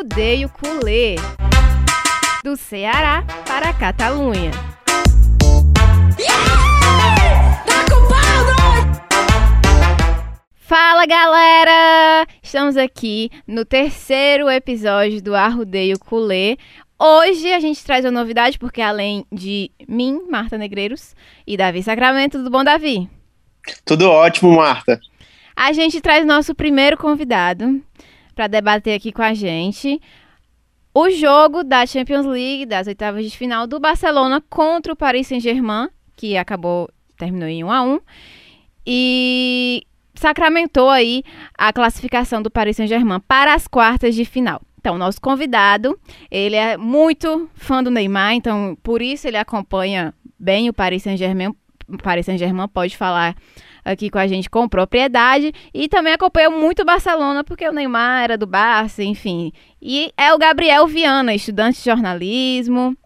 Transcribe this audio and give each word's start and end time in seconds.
Arrudeio 0.00 0.48
Culê, 0.48 1.16
do 2.42 2.56
Ceará 2.56 3.22
para 3.46 3.68
a 3.68 3.74
Catalunha. 3.74 4.50
Fala 10.56 11.04
galera! 11.04 12.26
Estamos 12.42 12.78
aqui 12.78 13.30
no 13.46 13.66
terceiro 13.66 14.48
episódio 14.48 15.20
do 15.22 15.34
Arrudeio 15.34 15.98
Culê. 15.98 16.56
Hoje 16.98 17.52
a 17.52 17.60
gente 17.60 17.84
traz 17.84 18.02
uma 18.02 18.10
novidade, 18.10 18.58
porque 18.58 18.80
além 18.80 19.26
de 19.30 19.70
mim, 19.86 20.22
Marta 20.30 20.56
Negreiros, 20.56 21.14
e 21.46 21.58
Davi 21.58 21.82
Sacramento, 21.82 22.38
tudo 22.38 22.50
bom, 22.50 22.64
Davi? 22.64 23.06
Tudo 23.84 24.08
ótimo, 24.08 24.56
Marta. 24.56 24.98
A 25.54 25.74
gente 25.74 26.00
traz 26.00 26.24
nosso 26.24 26.54
primeiro 26.54 26.96
convidado 26.96 27.82
para 28.40 28.46
debater 28.46 28.96
aqui 28.96 29.12
com 29.12 29.20
a 29.20 29.34
gente 29.34 30.00
o 30.94 31.10
jogo 31.10 31.62
da 31.62 31.84
Champions 31.84 32.24
League 32.24 32.64
das 32.64 32.86
oitavas 32.86 33.30
de 33.30 33.36
final 33.36 33.66
do 33.66 33.78
Barcelona 33.78 34.42
contra 34.48 34.94
o 34.94 34.96
Paris 34.96 35.26
Saint-Germain, 35.26 35.90
que 36.16 36.38
acabou 36.38 36.88
terminou 37.18 37.46
em 37.50 37.62
1 37.62 37.70
a 37.70 37.82
1 37.82 38.00
e 38.86 39.82
sacramentou 40.14 40.88
aí 40.88 41.22
a 41.52 41.70
classificação 41.70 42.40
do 42.40 42.50
Paris 42.50 42.78
Saint-Germain 42.78 43.20
para 43.28 43.52
as 43.52 43.68
quartas 43.68 44.14
de 44.14 44.24
final. 44.24 44.62
Então, 44.78 44.96
nosso 44.96 45.20
convidado, 45.20 46.00
ele 46.30 46.56
é 46.56 46.78
muito 46.78 47.46
fã 47.52 47.82
do 47.82 47.90
Neymar, 47.90 48.32
então 48.32 48.74
por 48.82 49.02
isso 49.02 49.28
ele 49.28 49.36
acompanha 49.36 50.14
bem 50.38 50.70
o 50.70 50.72
Paris 50.72 51.02
Saint-Germain. 51.02 51.54
Paris 51.98 52.26
Saint-Germain 52.26 52.68
pode 52.68 52.96
falar 52.96 53.34
aqui 53.84 54.10
com 54.10 54.18
a 54.18 54.26
gente 54.26 54.48
com 54.48 54.68
propriedade 54.68 55.52
e 55.72 55.88
também 55.88 56.12
acompanhou 56.12 56.52
muito 56.52 56.82
o 56.82 56.84
Barcelona 56.84 57.42
porque 57.42 57.68
o 57.68 57.72
Neymar 57.72 58.24
era 58.24 58.38
do 58.38 58.46
Barça, 58.46 59.02
enfim. 59.02 59.52
E 59.80 60.12
é 60.16 60.32
o 60.32 60.38
Gabriel 60.38 60.86
Viana, 60.86 61.34
estudante 61.34 61.78
de 61.78 61.84
jornalismo, 61.84 62.96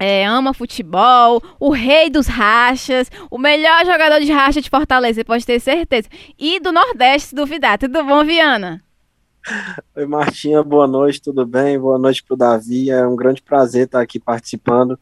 é, 0.00 0.24
ama 0.24 0.54
futebol, 0.54 1.42
o 1.60 1.70
rei 1.70 2.08
dos 2.08 2.26
rachas, 2.26 3.10
o 3.30 3.36
melhor 3.36 3.84
jogador 3.84 4.18
de 4.20 4.32
racha 4.32 4.62
de 4.62 4.70
Fortaleza, 4.70 5.22
pode 5.22 5.44
ter 5.44 5.60
certeza. 5.60 6.08
E 6.38 6.58
do 6.58 6.72
Nordeste, 6.72 7.28
se 7.28 7.34
duvidar. 7.34 7.78
Tudo 7.78 8.02
bom, 8.02 8.24
Viana? 8.24 8.82
Oi, 9.94 10.06
Martinha, 10.06 10.62
boa 10.62 10.86
noite, 10.86 11.20
tudo 11.20 11.44
bem? 11.44 11.78
Boa 11.78 11.98
noite 11.98 12.22
pro 12.22 12.36
Davi, 12.36 12.90
é 12.90 13.06
um 13.06 13.14
grande 13.14 13.42
prazer 13.42 13.84
estar 13.84 14.00
aqui 14.00 14.18
participando. 14.18 14.98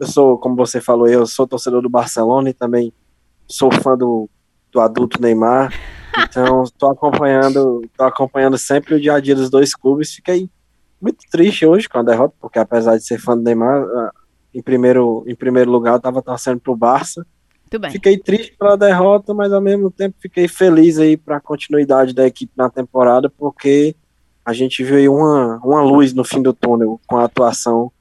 Eu 0.00 0.06
sou, 0.06 0.38
como 0.38 0.56
você 0.56 0.80
falou, 0.80 1.06
eu 1.06 1.26
sou 1.26 1.46
torcedor 1.46 1.82
do 1.82 1.88
Barcelona 1.88 2.50
e 2.50 2.54
também 2.54 2.92
sou 3.46 3.70
fã 3.70 3.96
do 3.96 4.28
do 4.72 4.80
adulto 4.80 5.20
Neymar. 5.20 5.72
Então, 6.18 6.62
estou 6.64 6.90
acompanhando, 6.90 7.82
tô 7.96 8.04
acompanhando 8.04 8.56
sempre 8.56 8.94
o 8.94 9.00
dia 9.00 9.14
a 9.14 9.20
dia 9.20 9.34
dos 9.34 9.50
dois 9.50 9.74
clubes. 9.74 10.14
Fiquei 10.14 10.48
muito 11.00 11.24
triste 11.30 11.66
hoje 11.66 11.88
com 11.88 11.98
a 11.98 12.02
derrota, 12.02 12.34
porque 12.40 12.58
apesar 12.58 12.96
de 12.96 13.04
ser 13.04 13.18
fã 13.18 13.36
do 13.36 13.42
Neymar, 13.42 13.82
ah, 13.82 14.12
em 14.54 14.62
primeiro, 14.62 15.24
em 15.26 15.34
primeiro 15.34 15.70
lugar 15.70 15.92
eu 15.92 15.96
estava 15.98 16.22
torcendo 16.22 16.60
pro 16.60 16.76
Barça. 16.76 17.26
Fiquei 17.92 18.18
triste 18.18 18.56
pela 18.58 18.76
derrota, 18.76 19.32
mas 19.32 19.52
ao 19.52 19.60
mesmo 19.60 19.92
tempo 19.92 20.16
fiquei 20.20 20.48
feliz 20.48 20.98
aí 20.98 21.16
para 21.16 21.36
a 21.36 21.40
continuidade 21.40 22.12
da 22.12 22.26
equipe 22.26 22.52
na 22.56 22.68
temporada, 22.68 23.30
porque 23.30 23.94
a 24.44 24.52
gente 24.52 24.82
viu 24.82 24.96
aí 24.96 25.08
uma, 25.08 25.60
uma 25.62 25.80
luz 25.80 26.12
no 26.12 26.24
fim 26.24 26.42
do 26.42 26.52
túnel 26.52 27.00
com 27.06 27.16
a 27.16 27.24
atuação 27.24 27.92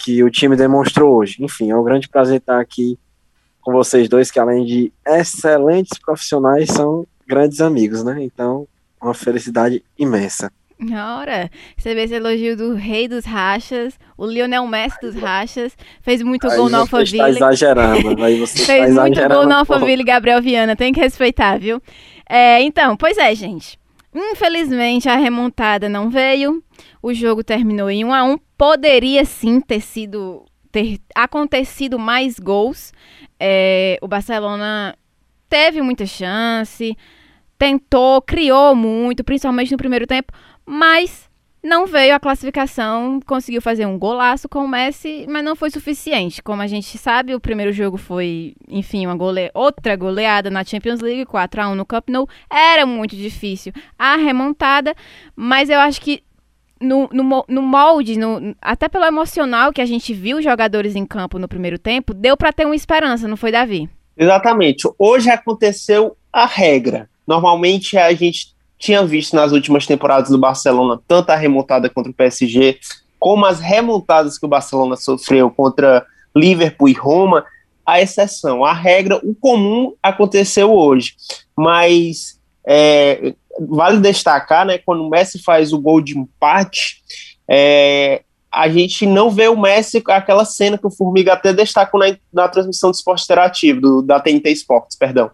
que 0.00 0.24
o 0.24 0.30
time 0.30 0.56
demonstrou 0.56 1.16
hoje. 1.16 1.36
Enfim, 1.40 1.70
é 1.70 1.76
um 1.76 1.84
grande 1.84 2.08
prazer 2.08 2.38
estar 2.38 2.58
aqui 2.58 2.98
com 3.60 3.72
vocês 3.72 4.08
dois, 4.08 4.30
que 4.30 4.40
além 4.40 4.64
de 4.64 4.92
excelentes 5.06 5.98
profissionais, 5.98 6.70
são 6.70 7.06
grandes 7.26 7.60
amigos, 7.60 8.02
né? 8.02 8.22
Então, 8.22 8.66
uma 9.00 9.12
felicidade 9.12 9.84
imensa. 9.98 10.50
Ora, 11.20 11.50
você 11.76 11.94
vê 11.94 12.04
esse 12.04 12.14
elogio 12.14 12.56
do 12.56 12.74
rei 12.74 13.06
dos 13.06 13.26
rachas, 13.26 13.98
o 14.16 14.24
Lionel 14.24 14.66
Messi 14.66 14.96
dos 15.02 15.14
rachas, 15.14 15.76
fez 16.00 16.22
muito 16.22 16.48
aí 16.48 16.56
gol 16.56 16.70
no 16.70 16.78
Alphaville. 16.78 17.18
Está 17.18 17.28
exagerando, 17.28 18.24
aí 18.24 18.40
você 18.40 18.64
fez 18.64 18.88
está 18.88 19.02
muito 19.02 19.28
gol 19.28 19.46
no 19.46 19.54
Alphaville, 19.56 20.02
Gabriel 20.02 20.40
Viana, 20.40 20.74
tem 20.74 20.90
que 20.90 21.00
respeitar, 21.00 21.58
viu? 21.58 21.82
É, 22.26 22.62
então, 22.62 22.96
pois 22.96 23.18
é, 23.18 23.34
gente. 23.34 23.79
Infelizmente 24.14 25.08
a 25.08 25.16
remontada 25.16 25.88
não 25.88 26.10
veio. 26.10 26.62
O 27.02 27.14
jogo 27.14 27.44
terminou 27.44 27.90
em 27.90 28.04
1 28.04 28.12
a 28.12 28.24
1. 28.24 28.38
Poderia 28.58 29.24
sim 29.24 29.60
ter 29.60 29.80
sido 29.80 30.44
ter 30.72 30.98
acontecido 31.14 31.98
mais 31.98 32.38
gols. 32.38 32.92
É, 33.38 33.98
o 34.02 34.08
Barcelona 34.08 34.96
teve 35.48 35.82
muita 35.82 36.06
chance, 36.06 36.96
tentou, 37.58 38.22
criou 38.22 38.74
muito, 38.74 39.24
principalmente 39.24 39.72
no 39.72 39.78
primeiro 39.78 40.06
tempo, 40.06 40.32
mas 40.64 41.29
não 41.62 41.86
veio 41.86 42.14
a 42.14 42.20
classificação, 42.20 43.20
conseguiu 43.26 43.60
fazer 43.60 43.84
um 43.86 43.98
golaço 43.98 44.48
com 44.48 44.64
o 44.64 44.68
Messi, 44.68 45.26
mas 45.28 45.44
não 45.44 45.54
foi 45.54 45.70
suficiente. 45.70 46.42
Como 46.42 46.62
a 46.62 46.66
gente 46.66 46.96
sabe, 46.96 47.34
o 47.34 47.40
primeiro 47.40 47.72
jogo 47.72 47.98
foi, 47.98 48.54
enfim, 48.68 49.06
uma 49.06 49.14
gole... 49.14 49.50
outra 49.52 49.94
goleada 49.94 50.50
na 50.50 50.64
Champions 50.64 51.00
League, 51.00 51.26
4 51.26 51.60
a 51.60 51.68
1 51.68 51.74
no 51.74 51.84
Camp 51.84 52.08
Nou. 52.08 52.28
Era 52.48 52.86
muito 52.86 53.14
difícil 53.14 53.72
a 53.98 54.16
remontada, 54.16 54.94
mas 55.36 55.68
eu 55.68 55.78
acho 55.78 56.00
que 56.00 56.22
no, 56.80 57.10
no, 57.12 57.44
no 57.46 57.62
molde, 57.62 58.18
no, 58.18 58.56
até 58.62 58.88
pelo 58.88 59.04
emocional 59.04 59.70
que 59.70 59.82
a 59.82 59.86
gente 59.86 60.14
viu 60.14 60.38
os 60.38 60.44
jogadores 60.44 60.96
em 60.96 61.04
campo 61.04 61.38
no 61.38 61.46
primeiro 61.46 61.78
tempo, 61.78 62.14
deu 62.14 62.38
para 62.38 62.54
ter 62.54 62.64
uma 62.64 62.74
esperança, 62.74 63.28
não 63.28 63.36
foi, 63.36 63.52
Davi? 63.52 63.88
Exatamente. 64.16 64.88
Hoje 64.98 65.28
aconteceu 65.28 66.16
a 66.32 66.46
regra. 66.46 67.08
Normalmente 67.26 67.98
a 67.98 68.12
gente 68.14 68.54
tinha 68.80 69.04
visto 69.04 69.36
nas 69.36 69.52
últimas 69.52 69.86
temporadas 69.86 70.30
do 70.30 70.38
Barcelona 70.38 70.98
tanto 71.06 71.30
a 71.30 71.36
remontada 71.36 71.88
contra 71.90 72.10
o 72.10 72.14
PSG, 72.14 72.80
como 73.18 73.44
as 73.44 73.60
remontadas 73.60 74.38
que 74.38 74.46
o 74.46 74.48
Barcelona 74.48 74.96
sofreu 74.96 75.50
contra 75.50 76.04
Liverpool 76.34 76.88
e 76.88 76.94
Roma, 76.94 77.44
a 77.84 78.00
exceção. 78.00 78.64
A 78.64 78.72
regra, 78.72 79.20
o 79.22 79.34
comum 79.34 79.94
aconteceu 80.02 80.72
hoje. 80.72 81.14
Mas 81.54 82.40
é, 82.66 83.34
vale 83.68 84.00
destacar, 84.00 84.64
né, 84.64 84.78
quando 84.78 85.04
o 85.04 85.10
Messi 85.10 85.42
faz 85.42 85.72
o 85.74 85.78
gol 85.78 86.00
de 86.00 86.16
empate, 86.16 87.02
é, 87.46 88.22
a 88.50 88.68
gente 88.68 89.04
não 89.04 89.30
vê 89.30 89.48
o 89.48 89.60
Messi, 89.60 90.02
aquela 90.06 90.46
cena 90.46 90.78
que 90.78 90.86
o 90.86 90.90
Formiga 90.90 91.34
até 91.34 91.52
destacou 91.52 92.00
na, 92.00 92.16
na 92.32 92.48
transmissão 92.48 92.90
do 92.90 92.94
esporte 92.94 93.24
interativo, 93.24 93.80
do, 93.80 94.02
da 94.02 94.18
TNT 94.18 94.50
Sports, 94.52 94.96
perdão, 94.96 95.30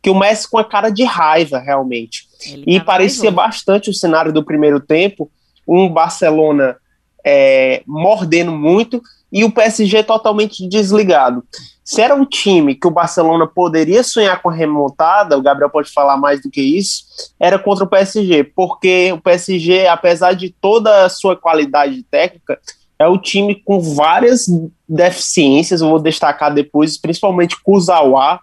que 0.00 0.10
o 0.10 0.14
Messi 0.14 0.48
com 0.48 0.58
a 0.58 0.64
cara 0.64 0.90
de 0.90 1.02
raiva, 1.02 1.58
realmente. 1.58 2.27
Ele 2.44 2.64
e 2.66 2.80
parecia 2.80 3.30
bastante 3.30 3.90
o 3.90 3.94
cenário 3.94 4.32
do 4.32 4.44
primeiro 4.44 4.80
tempo, 4.80 5.30
um 5.66 5.88
Barcelona 5.88 6.76
é, 7.24 7.82
mordendo 7.86 8.52
muito 8.52 9.02
e 9.30 9.44
o 9.44 9.50
PSG 9.50 10.02
totalmente 10.02 10.66
desligado. 10.68 11.44
Se 11.84 12.02
era 12.02 12.14
um 12.14 12.24
time 12.24 12.74
que 12.74 12.86
o 12.86 12.90
Barcelona 12.90 13.46
poderia 13.46 14.02
sonhar 14.02 14.42
com 14.42 14.50
a 14.50 14.52
remontada, 14.52 15.38
o 15.38 15.42
Gabriel 15.42 15.70
pode 15.70 15.90
falar 15.90 16.18
mais 16.18 16.42
do 16.42 16.50
que 16.50 16.60
isso, 16.60 17.04
era 17.40 17.58
contra 17.58 17.84
o 17.84 17.88
PSG, 17.88 18.44
porque 18.44 19.10
o 19.12 19.18
PSG, 19.18 19.86
apesar 19.86 20.34
de 20.34 20.50
toda 20.50 21.06
a 21.06 21.08
sua 21.08 21.34
qualidade 21.34 22.02
técnica, 22.02 22.60
é 22.98 23.06
o 23.06 23.16
time 23.16 23.54
com 23.54 23.80
várias 23.80 24.46
deficiências, 24.86 25.80
eu 25.80 25.88
vou 25.88 25.98
destacar 25.98 26.52
depois, 26.52 26.98
principalmente 26.98 27.56
Kuzawa, 27.62 28.40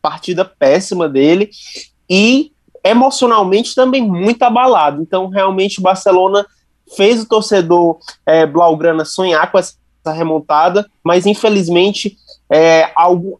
partida 0.00 0.42
péssima 0.44 1.06
dele, 1.06 1.50
e 2.08 2.53
emocionalmente 2.84 3.74
também 3.74 4.02
muito 4.02 4.42
abalado. 4.42 5.02
Então, 5.02 5.28
realmente, 5.28 5.80
o 5.80 5.82
Barcelona 5.82 6.46
fez 6.96 7.22
o 7.22 7.26
torcedor 7.26 7.98
é, 8.26 8.46
Blaugrana 8.46 9.04
sonhar 9.04 9.50
com 9.50 9.58
essa 9.58 9.74
remontada, 10.12 10.86
mas 11.02 11.24
infelizmente 11.24 12.16
é, 12.52 12.90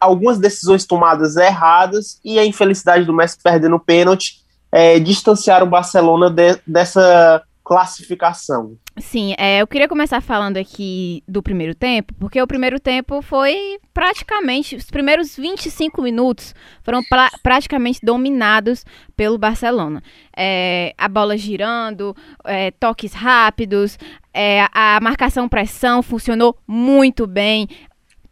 algumas 0.01 0.39
decisões 0.39 0.85
tomadas 0.85 1.35
erradas 1.35 2.19
e 2.25 2.39
a 2.39 2.45
infelicidade 2.45 3.05
do 3.05 3.13
Messi 3.13 3.37
perdendo 3.41 3.75
o 3.75 3.79
pênalti 3.79 4.43
é, 4.71 4.99
distanciaram 4.99 5.67
o 5.67 5.69
Barcelona 5.69 6.29
de, 6.29 6.59
dessa 6.65 7.43
classificação. 7.65 8.77
Sim, 8.99 9.33
é, 9.39 9.59
eu 9.59 9.65
queria 9.67 9.87
começar 9.87 10.21
falando 10.21 10.57
aqui 10.57 11.23
do 11.27 11.41
primeiro 11.41 11.73
tempo, 11.73 12.13
porque 12.19 12.39
o 12.39 12.45
primeiro 12.45 12.79
tempo 12.79 13.23
foi 13.23 13.79
praticamente, 13.91 14.75
os 14.75 14.85
primeiros 14.85 15.35
25 15.35 15.99
minutos 16.03 16.53
foram 16.83 17.03
pra, 17.03 17.31
praticamente 17.41 17.99
dominados 18.03 18.85
pelo 19.17 19.39
Barcelona. 19.39 20.03
É, 20.37 20.93
a 20.95 21.07
bola 21.09 21.35
girando, 21.35 22.15
é, 22.43 22.69
toques 22.69 23.13
rápidos, 23.13 23.97
é, 24.31 24.67
a 24.71 24.99
marcação-pressão 25.01 26.03
funcionou 26.03 26.55
muito 26.67 27.25
bem. 27.25 27.67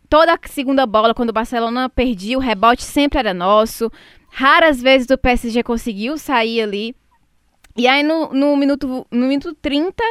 Toda 0.07 0.35
a 0.35 0.39
segunda 0.47 0.85
bola, 0.85 1.15
quando 1.15 1.31
o 1.31 1.33
Barcelona 1.33 1.89
perdia, 1.89 2.37
o 2.37 2.41
rebote 2.41 2.83
sempre 2.83 3.17
era 3.17 3.33
nosso. 3.33 3.91
Raras 4.29 4.79
vezes 4.79 5.09
o 5.09 5.17
PSG 5.17 5.63
conseguiu 5.63 6.19
sair 6.19 6.61
ali. 6.61 6.95
E 7.75 7.87
aí 7.87 8.03
no, 8.03 8.31
no, 8.33 8.55
minuto, 8.55 9.05
no 9.09 9.27
minuto 9.27 9.55
30, 9.55 10.03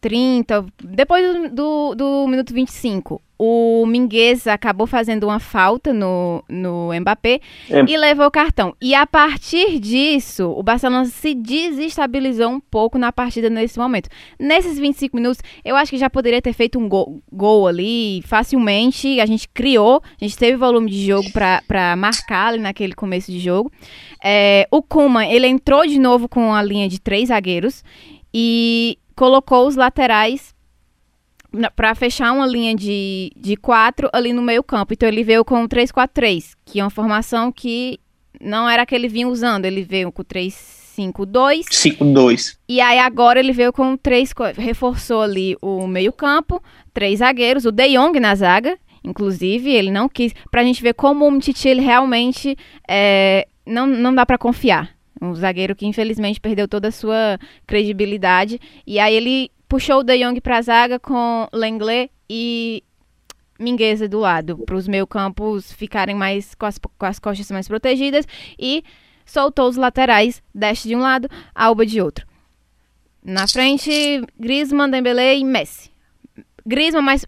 30, 0.00 0.64
depois 0.82 1.52
do, 1.52 1.94
do, 1.94 2.26
minuto 2.26 2.54
25, 2.54 3.20
o 3.38 3.84
Mingueza 3.86 4.52
acabou 4.52 4.86
fazendo 4.86 5.24
uma 5.24 5.38
falta 5.38 5.92
no, 5.92 6.42
no 6.48 6.90
Mbappé 6.98 7.40
é. 7.68 7.84
e 7.86 7.96
levou 7.96 8.26
o 8.26 8.30
cartão. 8.30 8.74
E 8.80 8.94
a 8.94 9.06
partir 9.06 9.78
disso, 9.78 10.54
o 10.56 10.62
Barcelona 10.62 11.04
se 11.04 11.34
desestabilizou 11.34 12.48
um 12.48 12.60
pouco 12.60 12.98
na 12.98 13.12
partida 13.12 13.50
nesse 13.50 13.78
momento. 13.78 14.08
Nesses 14.38 14.78
25 14.78 15.16
minutos, 15.16 15.42
eu 15.64 15.76
acho 15.76 15.90
que 15.90 15.98
já 15.98 16.08
poderia 16.08 16.40
ter 16.40 16.52
feito 16.54 16.78
um 16.78 16.88
gol, 16.88 17.22
gol 17.30 17.66
ali 17.66 18.22
facilmente. 18.26 19.20
A 19.20 19.26
gente 19.26 19.48
criou, 19.48 20.02
a 20.20 20.24
gente 20.24 20.36
teve 20.36 20.56
volume 20.56 20.90
de 20.90 21.06
jogo 21.06 21.30
para 21.32 21.94
marcar 21.96 22.48
ali 22.48 22.58
naquele 22.58 22.94
começo 22.94 23.30
de 23.30 23.38
jogo. 23.38 23.70
É, 24.24 24.66
o 24.70 24.82
Kuma, 24.82 25.26
ele 25.26 25.46
entrou 25.46 25.86
de 25.86 25.98
novo 25.98 26.28
com 26.28 26.54
a 26.54 26.62
linha 26.62 26.88
de 26.88 26.98
três 26.98 27.28
zagueiros 27.28 27.82
e 28.32 28.98
colocou 29.20 29.68
os 29.68 29.76
laterais 29.76 30.54
para 31.76 31.94
fechar 31.94 32.32
uma 32.32 32.46
linha 32.46 32.74
de, 32.74 33.30
de 33.36 33.54
quatro 33.54 34.08
ali 34.14 34.32
no 34.32 34.40
meio 34.40 34.62
campo. 34.62 34.94
Então 34.94 35.06
ele 35.06 35.22
veio 35.22 35.44
com 35.44 35.62
o 35.62 35.68
3-4-3, 35.68 36.54
que 36.64 36.80
é 36.80 36.82
uma 36.82 36.88
formação 36.88 37.52
que 37.52 38.00
não 38.40 38.66
era 38.66 38.84
a 38.84 38.86
que 38.86 38.94
ele 38.94 39.08
vinha 39.08 39.28
usando. 39.28 39.66
Ele 39.66 39.82
veio 39.82 40.10
com 40.10 40.22
o 40.22 40.24
3-5-2. 40.24 41.64
5-2. 41.70 42.56
E 42.66 42.80
aí 42.80 42.98
agora 42.98 43.38
ele 43.38 43.52
veio 43.52 43.74
com 43.74 43.94
três, 43.94 44.32
reforçou 44.56 45.20
ali 45.20 45.54
o 45.60 45.86
meio 45.86 46.14
campo, 46.14 46.62
três 46.94 47.18
zagueiros, 47.18 47.66
o 47.66 47.72
De 47.72 47.88
Jong 47.90 48.18
na 48.18 48.34
zaga, 48.34 48.78
inclusive, 49.04 49.70
ele 49.70 49.90
não 49.90 50.08
quis, 50.08 50.32
pra 50.50 50.64
gente 50.64 50.82
ver 50.82 50.94
como 50.94 51.30
o 51.30 51.38
Titi 51.38 51.68
ele 51.68 51.82
realmente 51.82 52.56
é, 52.88 53.46
não, 53.66 53.86
não 53.86 54.14
dá 54.14 54.24
para 54.24 54.38
confiar. 54.38 54.98
Um 55.20 55.34
zagueiro 55.34 55.76
que 55.76 55.86
infelizmente 55.86 56.40
perdeu 56.40 56.66
toda 56.66 56.88
a 56.88 56.92
sua 56.92 57.38
credibilidade. 57.66 58.58
E 58.86 58.98
aí 58.98 59.14
ele 59.14 59.50
puxou 59.68 60.00
o 60.00 60.02
De 60.02 60.18
Jong 60.18 60.40
para 60.40 60.58
a 60.58 60.62
zaga 60.62 60.98
com 60.98 61.46
Lenglet 61.52 62.10
e 62.28 62.82
Mingueza 63.58 64.08
do 64.08 64.18
lado, 64.18 64.56
para 64.58 64.74
os 64.74 64.88
meio 64.88 65.06
campos 65.06 65.70
ficarem 65.70 66.14
mais 66.14 66.54
com 66.54 66.64
as, 66.64 66.78
com 66.78 67.06
as 67.06 67.18
costas 67.18 67.50
mais 67.50 67.68
protegidas 67.68 68.26
e 68.58 68.82
soltou 69.24 69.68
os 69.68 69.76
laterais, 69.76 70.42
Dash 70.54 70.82
de 70.82 70.96
um 70.96 71.00
lado, 71.00 71.28
Alba 71.54 71.84
de 71.84 72.00
outro. 72.00 72.26
Na 73.22 73.46
frente, 73.46 74.24
Griezmann, 74.38 74.90
Dembélé 74.90 75.36
e 75.36 75.44
Messi. 75.44 75.90
Griezmann 76.66 77.04
mais, 77.04 77.26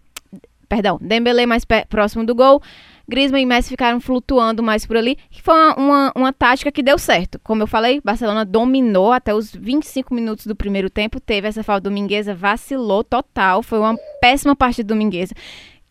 perdão, 0.69 0.99
Dembélé 1.03 1.45
mais 1.45 1.65
próximo 1.89 2.25
do 2.25 2.35
gol, 2.35 2.63
Griezmann 3.09 3.43
e 3.43 3.47
Messi 3.47 3.69
ficaram 3.69 4.01
flutuando 4.01 4.63
mais 4.63 4.87
por 4.87 4.97
ali, 4.97 5.17
que 5.31 5.43
foi 5.43 5.55
uma, 5.55 5.77
uma, 5.77 6.13
uma, 6.15 6.33
tática 6.33 6.71
que 6.71 6.83
deu 6.83 6.99
certo. 6.99 7.39
Como 7.43 7.63
eu 7.63 7.67
falei, 7.67 8.01
Barcelona 8.03 8.45
dominou 8.45 9.13
até 9.13 9.35
os 9.35 9.55
25 9.55 10.15
minutos 10.15 10.47
do 10.47 10.57
primeiro 10.57 10.89
tempo, 10.89 11.21
teve 11.21 11.49
essa 11.49 11.63
falta 11.63 11.83
dominguesa, 11.83 12.35
vacilou 12.35 13.03
total, 13.03 13.63
foi 13.63 13.79
uma 13.79 13.97
péssima 14.21 14.55
partida 14.55 14.89
dominguesa, 14.89 15.35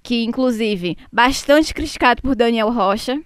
que 0.02 0.24
inclusive 0.24 0.98
bastante 1.12 1.74
criticado 1.74 2.22
por 2.22 2.36
Daniel 2.36 2.72
Rocha. 2.72 3.20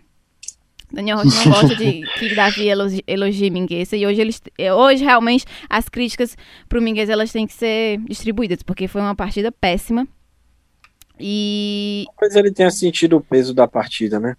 Daniel 0.92 1.18
Rocha 1.18 1.50
não 1.50 1.52
gosta 1.52 1.76
de 1.76 2.02
que 2.20 2.36
Davi 2.36 2.68
elogie, 2.68 3.04
elogie 3.08 3.50
Mingueza 3.50 3.98
e 3.98 4.06
hoje 4.06 4.22
eles 4.22 4.42
hoje 4.78 5.04
realmente 5.04 5.46
as 5.68 5.90
críticas 5.90 6.38
para 6.70 6.80
o 6.80 6.82
Mingueza 6.82 7.12
elas 7.12 7.32
têm 7.32 7.48
que 7.48 7.54
ser 7.54 7.98
distribuídas 8.08 8.62
porque 8.62 8.88
foi 8.88 9.02
uma 9.02 9.16
partida 9.16 9.52
péssima 9.52 10.08
e. 11.20 12.06
Talvez 12.18 12.36
ele 12.36 12.52
tenha 12.52 12.72
sentido 12.72 13.18
o 13.18 13.22
peso 13.22 13.54
da 13.54 13.68
partida, 13.68 14.20
né? 14.20 14.36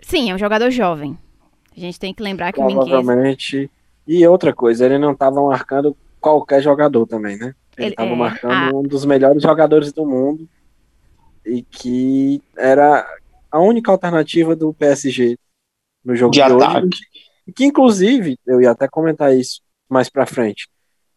Sim, 0.00 0.30
é 0.30 0.34
um 0.34 0.38
jogador 0.38 0.70
jovem. 0.70 1.18
A 1.76 1.80
gente 1.80 1.98
tem 1.98 2.12
que 2.12 2.22
lembrar 2.22 2.52
que 2.52 2.60
o 2.60 2.66
Provavelmente. 2.66 3.70
E 4.06 4.26
outra 4.26 4.52
coisa, 4.52 4.84
ele 4.84 4.98
não 4.98 5.12
estava 5.12 5.40
marcando 5.40 5.96
qualquer 6.20 6.60
jogador 6.60 7.06
também, 7.06 7.36
né? 7.36 7.54
Ele 7.78 7.90
estava 7.90 8.10
é... 8.10 8.16
marcando 8.16 8.52
ah. 8.52 8.70
um 8.74 8.82
dos 8.82 9.04
melhores 9.04 9.42
jogadores 9.42 9.92
do 9.92 10.04
mundo 10.04 10.48
e 11.46 11.62
que 11.62 12.42
era 12.56 13.06
a 13.50 13.60
única 13.60 13.90
alternativa 13.90 14.54
do 14.54 14.72
PSG 14.74 15.36
no 16.04 16.14
jogo 16.16 16.32
de, 16.32 16.38
de 16.38 16.42
ataque. 16.42 16.86
hoje. 16.86 17.02
E 17.46 17.52
que 17.52 17.64
inclusive, 17.64 18.38
eu 18.46 18.60
ia 18.60 18.70
até 18.70 18.88
comentar 18.88 19.34
isso 19.34 19.60
mais 19.88 20.08
para 20.08 20.26
frente. 20.26 20.68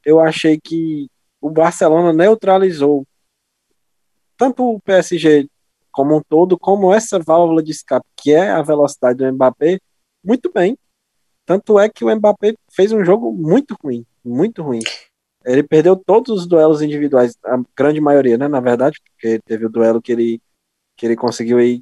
Eu 0.03 0.19
achei 0.19 0.59
que 0.59 1.07
o 1.41 1.49
Barcelona 1.49 2.13
neutralizou 2.13 3.05
tanto 4.37 4.63
o 4.63 4.79
PSG 4.81 5.49
como 5.91 6.17
um 6.17 6.21
todo, 6.21 6.57
como 6.57 6.93
essa 6.93 7.17
válvula 7.19 7.63
de 7.63 7.71
escape, 7.71 8.05
que 8.17 8.33
é 8.33 8.49
a 8.49 8.61
velocidade 8.61 9.19
do 9.19 9.33
Mbappé, 9.33 9.79
muito 10.23 10.51
bem. 10.51 10.77
Tanto 11.45 11.79
é 11.79 11.87
que 11.87 12.03
o 12.03 12.13
Mbappé 12.13 12.55
fez 12.71 12.91
um 12.91 13.05
jogo 13.05 13.31
muito 13.31 13.77
ruim, 13.81 14.05
muito 14.23 14.61
ruim. 14.61 14.81
Ele 15.45 15.63
perdeu 15.63 15.95
todos 15.95 16.41
os 16.41 16.47
duelos 16.47 16.81
individuais, 16.81 17.37
a 17.45 17.61
grande 17.77 18.01
maioria, 18.01 18.37
né, 18.37 18.47
na 18.47 18.59
verdade, 18.59 18.99
porque 19.05 19.39
teve 19.45 19.65
o 19.67 19.69
duelo 19.69 20.01
que 20.01 20.11
ele, 20.11 20.41
que 20.97 21.05
ele 21.05 21.15
conseguiu 21.15 21.59
aí 21.59 21.81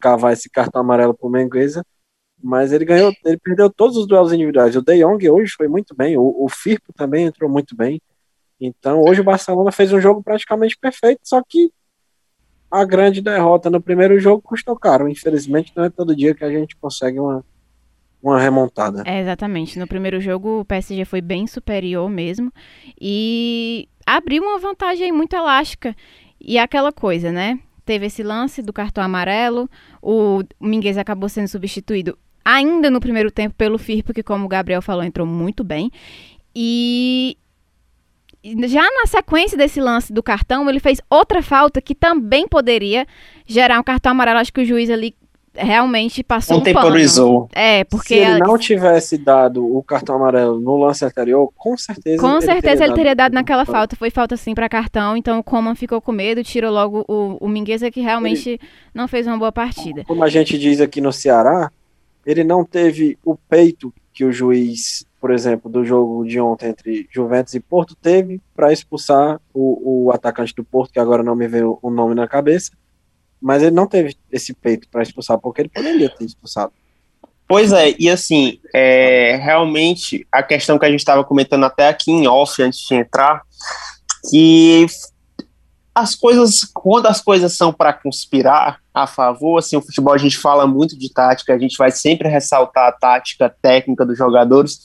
cavar 0.00 0.32
esse 0.32 0.48
cartão 0.48 0.80
amarelo 0.80 1.12
pro 1.12 1.28
Mengueza, 1.28 1.84
mas 2.42 2.72
ele 2.72 2.84
ganhou, 2.84 3.12
ele 3.24 3.36
perdeu 3.36 3.68
todos 3.68 3.96
os 3.96 4.06
duelos 4.06 4.32
individuais. 4.32 4.74
O 4.74 4.80
De 4.80 5.04
Jong 5.04 5.28
hoje 5.28 5.52
foi 5.54 5.68
muito 5.68 5.94
bem, 5.94 6.16
o, 6.16 6.44
o 6.44 6.48
Firpo 6.48 6.92
também 6.94 7.26
entrou 7.26 7.50
muito 7.50 7.76
bem. 7.76 8.00
Então, 8.58 9.02
hoje 9.02 9.20
o 9.20 9.24
Barcelona 9.24 9.72
fez 9.72 9.92
um 9.92 10.00
jogo 10.00 10.22
praticamente 10.22 10.78
perfeito, 10.78 11.20
só 11.24 11.42
que 11.46 11.70
a 12.70 12.84
grande 12.84 13.20
derrota 13.20 13.68
no 13.68 13.80
primeiro 13.80 14.18
jogo 14.20 14.42
custou 14.42 14.76
caro. 14.76 15.08
Infelizmente, 15.08 15.72
não 15.74 15.84
é 15.84 15.90
todo 15.90 16.14
dia 16.14 16.34
que 16.34 16.44
a 16.44 16.50
gente 16.50 16.76
consegue 16.76 17.18
uma, 17.18 17.44
uma 18.22 18.38
remontada. 18.38 19.02
É, 19.04 19.20
exatamente. 19.20 19.78
No 19.78 19.86
primeiro 19.86 20.20
jogo, 20.20 20.60
o 20.60 20.64
PSG 20.64 21.04
foi 21.04 21.20
bem 21.20 21.46
superior 21.46 22.08
mesmo. 22.08 22.52
E 23.00 23.88
abriu 24.06 24.42
uma 24.44 24.58
vantagem 24.58 25.10
muito 25.10 25.34
elástica. 25.34 25.96
E 26.40 26.58
aquela 26.58 26.92
coisa, 26.92 27.32
né? 27.32 27.58
Teve 27.84 28.06
esse 28.06 28.22
lance 28.22 28.62
do 28.62 28.72
cartão 28.72 29.02
amarelo. 29.02 29.68
O 30.00 30.42
Minguez 30.60 30.96
acabou 30.96 31.28
sendo 31.28 31.48
substituído 31.48 32.16
ainda 32.44 32.90
no 32.90 33.00
primeiro 33.00 33.30
tempo 33.30 33.54
pelo 33.56 33.78
Firpo, 33.78 34.14
que, 34.14 34.22
como 34.22 34.44
o 34.44 34.48
Gabriel 34.48 34.80
falou, 34.80 35.02
entrou 35.02 35.26
muito 35.26 35.64
bem. 35.64 35.90
E 36.54 37.36
já 38.42 38.82
na 38.82 39.06
sequência 39.06 39.56
desse 39.56 39.80
lance 39.80 40.12
do 40.12 40.22
cartão, 40.22 40.68
ele 40.68 40.80
fez 40.80 41.00
outra 41.10 41.42
falta 41.42 41.80
que 41.80 41.94
também 41.94 42.48
poderia 42.48 43.06
gerar 43.46 43.78
um 43.78 43.82
cartão 43.82 44.12
amarelo. 44.12 44.38
Acho 44.38 44.52
que 44.52 44.62
o 44.62 44.64
juiz 44.64 44.88
ali 44.88 45.14
realmente 45.54 46.22
passou 46.22 46.58
um 46.58 46.62
temporizou. 46.62 47.48
É, 47.52 47.84
porque 47.84 48.14
se 48.14 48.20
ele 48.20 48.38
não 48.38 48.56
tivesse 48.56 49.18
dado 49.18 49.64
o 49.64 49.82
cartão 49.82 50.16
amarelo 50.16 50.60
no 50.60 50.76
lance 50.76 51.04
anterior, 51.04 51.52
com 51.56 51.76
certeza 51.76 52.20
Com 52.20 52.36
ele 52.36 52.42
certeza 52.42 52.76
teria 52.76 52.86
ele 52.86 52.94
teria 52.94 53.14
dado, 53.14 53.32
dado 53.32 53.34
naquela 53.34 53.64
falta. 53.64 53.96
Foi 53.96 54.10
falta 54.10 54.36
sim 54.36 54.54
para 54.54 54.68
cartão, 54.68 55.16
então 55.16 55.38
o 55.38 55.44
Coman 55.44 55.74
ficou 55.74 56.00
com 56.00 56.12
medo, 56.12 56.42
tirou 56.44 56.72
logo 56.72 57.04
o, 57.08 57.36
o 57.40 57.48
Mingueza 57.48 57.90
que 57.90 58.00
realmente 58.00 58.50
ele, 58.50 58.60
não 58.94 59.08
fez 59.08 59.26
uma 59.26 59.36
boa 59.36 59.52
partida. 59.52 60.04
Como 60.04 60.24
a 60.24 60.28
gente 60.28 60.58
diz 60.58 60.80
aqui 60.80 61.00
no 61.00 61.12
Ceará, 61.12 61.70
ele 62.24 62.44
não 62.44 62.64
teve 62.64 63.18
o 63.24 63.36
peito 63.36 63.92
que 64.12 64.24
o 64.24 64.32
juiz 64.32 65.04
por 65.20 65.30
exemplo, 65.30 65.70
do 65.70 65.84
jogo 65.84 66.24
de 66.24 66.40
ontem 66.40 66.70
entre 66.70 67.06
Juventus 67.10 67.54
e 67.54 67.60
Porto, 67.60 67.94
teve 67.94 68.40
para 68.56 68.72
expulsar 68.72 69.38
o, 69.52 70.06
o, 70.06 70.10
atacante 70.10 70.54
do 70.54 70.64
Porto, 70.64 70.92
que 70.92 70.98
agora 70.98 71.22
não 71.22 71.36
me 71.36 71.46
veio 71.46 71.78
o 71.82 71.90
nome 71.90 72.14
na 72.14 72.26
cabeça, 72.26 72.72
mas 73.40 73.62
ele 73.62 73.72
não 73.72 73.86
teve 73.86 74.16
esse 74.32 74.54
peito 74.54 74.88
para 74.88 75.02
expulsar, 75.02 75.38
porque 75.38 75.60
ele 75.60 75.68
poderia 75.68 76.08
ter 76.08 76.24
expulsado. 76.24 76.72
Pois 77.46 77.72
é, 77.72 77.94
e 77.98 78.08
assim, 78.08 78.60
é, 78.74 79.36
realmente 79.36 80.26
a 80.32 80.42
questão 80.42 80.78
que 80.78 80.86
a 80.86 80.90
gente 80.90 81.00
estava 81.00 81.22
comentando 81.24 81.64
até 81.64 81.88
aqui 81.88 82.10
em 82.10 82.26
off 82.26 82.62
antes 82.62 82.86
de 82.86 82.94
entrar, 82.94 83.42
que 84.30 84.86
as 85.94 86.14
coisas, 86.14 86.60
quando 86.72 87.06
as 87.06 87.20
coisas 87.20 87.56
são 87.56 87.72
para 87.72 87.92
conspirar 87.92 88.80
a 88.94 89.06
favor, 89.06 89.58
assim, 89.58 89.76
o 89.76 89.82
futebol 89.82 90.14
a 90.14 90.18
gente 90.18 90.38
fala 90.38 90.66
muito 90.66 90.96
de 90.96 91.12
tática, 91.12 91.54
a 91.54 91.58
gente 91.58 91.76
vai 91.76 91.90
sempre 91.90 92.28
ressaltar 92.28 92.88
a 92.88 92.92
tática 92.92 93.54
técnica 93.60 94.06
dos 94.06 94.16
jogadores, 94.16 94.78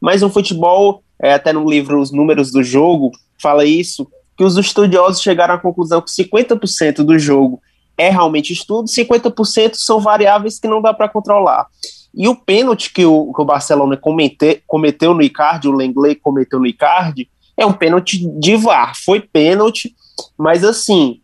mas 0.00 0.22
no 0.22 0.30
futebol, 0.30 1.02
é, 1.20 1.34
até 1.34 1.52
no 1.52 1.68
livro 1.68 2.00
Os 2.00 2.10
Números 2.12 2.50
do 2.50 2.62
Jogo, 2.62 3.10
fala 3.40 3.64
isso, 3.64 4.08
que 4.36 4.44
os 4.44 4.56
estudiosos 4.56 5.22
chegaram 5.22 5.54
à 5.54 5.58
conclusão 5.58 6.00
que 6.00 6.10
50% 6.10 7.02
do 7.04 7.18
jogo 7.18 7.60
é 7.96 8.08
realmente 8.08 8.52
estudo, 8.52 8.88
50% 8.88 9.74
são 9.74 9.98
variáveis 9.98 10.60
que 10.60 10.68
não 10.68 10.80
dá 10.80 10.94
para 10.94 11.08
controlar. 11.08 11.66
E 12.14 12.28
o 12.28 12.36
pênalti 12.36 12.92
que 12.92 13.04
o, 13.04 13.32
que 13.32 13.42
o 13.42 13.44
Barcelona 13.44 13.96
comete, 13.96 14.62
cometeu 14.66 15.12
no 15.12 15.22
Icardi, 15.22 15.68
o 15.68 15.72
Lenglet 15.72 16.20
cometeu 16.20 16.60
no 16.60 16.66
Icardi, 16.66 17.28
é 17.58 17.66
um 17.66 17.72
pênalti 17.72 18.24
de 18.38 18.56
VAR, 18.56 18.92
foi 19.04 19.20
pênalti, 19.20 19.92
mas 20.38 20.62
assim, 20.62 21.20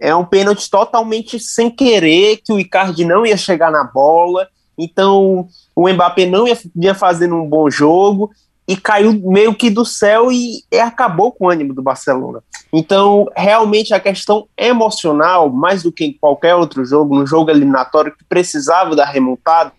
é 0.00 0.14
um 0.14 0.24
pênalti 0.24 0.68
totalmente 0.68 1.38
sem 1.38 1.70
querer, 1.70 2.38
que 2.44 2.52
o 2.52 2.58
Icardi 2.58 3.04
não 3.04 3.24
ia 3.24 3.36
chegar 3.36 3.70
na 3.70 3.84
bola, 3.84 4.48
então 4.76 5.46
o 5.74 5.88
Mbappé 5.88 6.26
não 6.26 6.48
ia, 6.48 6.58
ia 6.74 6.94
fazendo 6.94 7.36
um 7.36 7.48
bom 7.48 7.70
jogo 7.70 8.30
e 8.68 8.76
caiu 8.76 9.12
meio 9.30 9.54
que 9.54 9.70
do 9.70 9.84
céu 9.84 10.32
e, 10.32 10.64
e 10.72 10.78
acabou 10.80 11.30
com 11.30 11.46
o 11.46 11.50
ânimo 11.50 11.72
do 11.72 11.82
Barcelona. 11.82 12.42
Então, 12.72 13.30
realmente 13.36 13.94
a 13.94 14.00
questão 14.00 14.48
emocional, 14.58 15.48
mais 15.48 15.84
do 15.84 15.92
que 15.92 16.04
em 16.04 16.12
qualquer 16.12 16.56
outro 16.56 16.84
jogo, 16.84 17.14
no 17.14 17.24
jogo 17.24 17.48
eliminatório 17.48 18.12
que 18.12 18.24
precisava 18.24 18.96
da 18.96 19.04
remontada, 19.04 19.72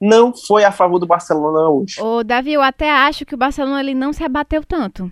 não 0.00 0.32
foi 0.32 0.62
a 0.62 0.70
favor 0.70 1.00
do 1.00 1.06
Barcelona 1.06 1.68
hoje. 1.68 2.00
Ô, 2.00 2.22
Davi, 2.22 2.52
eu 2.52 2.62
até 2.62 2.90
acho 2.92 3.26
que 3.26 3.34
o 3.34 3.38
Barcelona 3.38 3.80
ele 3.80 3.94
não 3.94 4.12
se 4.12 4.22
abateu 4.22 4.62
tanto 4.64 5.10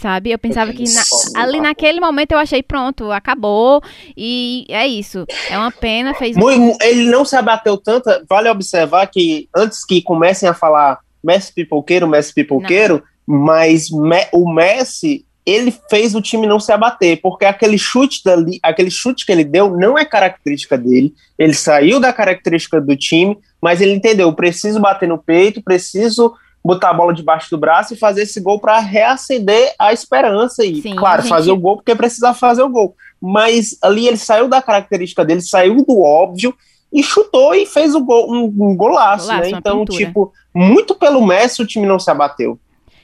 sabe? 0.00 0.30
Eu 0.30 0.38
pensava 0.38 0.72
que 0.72 0.84
na, 0.84 1.02
ali 1.42 1.60
naquele 1.60 2.00
momento 2.00 2.32
eu 2.32 2.38
achei 2.38 2.62
pronto, 2.62 3.12
acabou 3.12 3.82
e 4.16 4.64
é 4.68 4.86
isso. 4.86 5.26
É 5.48 5.58
uma 5.58 5.70
pena, 5.70 6.14
fez 6.14 6.36
Ele 6.80 7.10
não 7.10 7.24
se 7.24 7.36
abateu 7.36 7.76
tanto, 7.76 8.08
vale 8.28 8.48
observar 8.48 9.06
que 9.06 9.48
antes 9.54 9.84
que 9.84 10.02
comecem 10.02 10.48
a 10.48 10.54
falar 10.54 10.98
Messi 11.22 11.52
pipoqueiro, 11.52 12.08
Messi 12.08 12.32
pipoqueiro, 12.32 13.02
não. 13.28 13.38
mas 13.38 13.88
o 14.32 14.52
Messi 14.52 15.26
ele 15.44 15.74
fez 15.88 16.14
o 16.14 16.20
time 16.20 16.46
não 16.46 16.60
se 16.60 16.70
abater, 16.70 17.20
porque 17.20 17.44
aquele 17.44 17.76
chute 17.76 18.22
dali, 18.24 18.58
aquele 18.62 18.90
chute 18.90 19.26
que 19.26 19.32
ele 19.32 19.44
deu 19.44 19.76
não 19.76 19.98
é 19.98 20.04
característica 20.04 20.78
dele. 20.78 21.14
Ele 21.38 21.54
saiu 21.54 21.98
da 21.98 22.12
característica 22.12 22.80
do 22.80 22.96
time, 22.96 23.36
mas 23.60 23.80
ele 23.80 23.92
entendeu, 23.92 24.32
preciso 24.32 24.78
bater 24.78 25.08
no 25.08 25.18
peito, 25.18 25.62
preciso 25.62 26.34
botar 26.64 26.90
a 26.90 26.94
bola 26.94 27.12
debaixo 27.12 27.50
do 27.50 27.58
braço 27.58 27.94
e 27.94 27.96
fazer 27.96 28.22
esse 28.22 28.40
gol 28.40 28.60
para 28.60 28.78
reacender 28.78 29.74
a 29.78 29.92
esperança 29.92 30.64
e, 30.64 30.82
Sim, 30.82 30.94
claro, 30.94 31.22
gente... 31.22 31.30
fazer 31.30 31.50
o 31.50 31.56
gol 31.56 31.76
porque 31.76 31.94
precisava 31.94 32.36
fazer 32.36 32.62
o 32.62 32.68
gol. 32.68 32.94
Mas 33.20 33.76
ali 33.82 34.06
ele 34.06 34.16
saiu 34.16 34.48
da 34.48 34.60
característica 34.60 35.24
dele, 35.24 35.40
saiu 35.40 35.84
do 35.84 36.00
óbvio 36.00 36.54
e 36.92 37.02
chutou 37.02 37.54
e 37.54 37.66
fez 37.66 37.94
o 37.94 38.04
gol, 38.04 38.30
um, 38.30 38.44
um 38.44 38.76
golaço, 38.76 39.28
golaço 39.28 39.50
né? 39.50 39.58
Então, 39.58 39.84
tipo, 39.84 40.32
muito 40.54 40.94
pelo 40.94 41.24
Messi 41.24 41.62
o 41.62 41.66
time 41.66 41.86
não 41.86 41.98
se 41.98 42.10
abateu. 42.10 42.58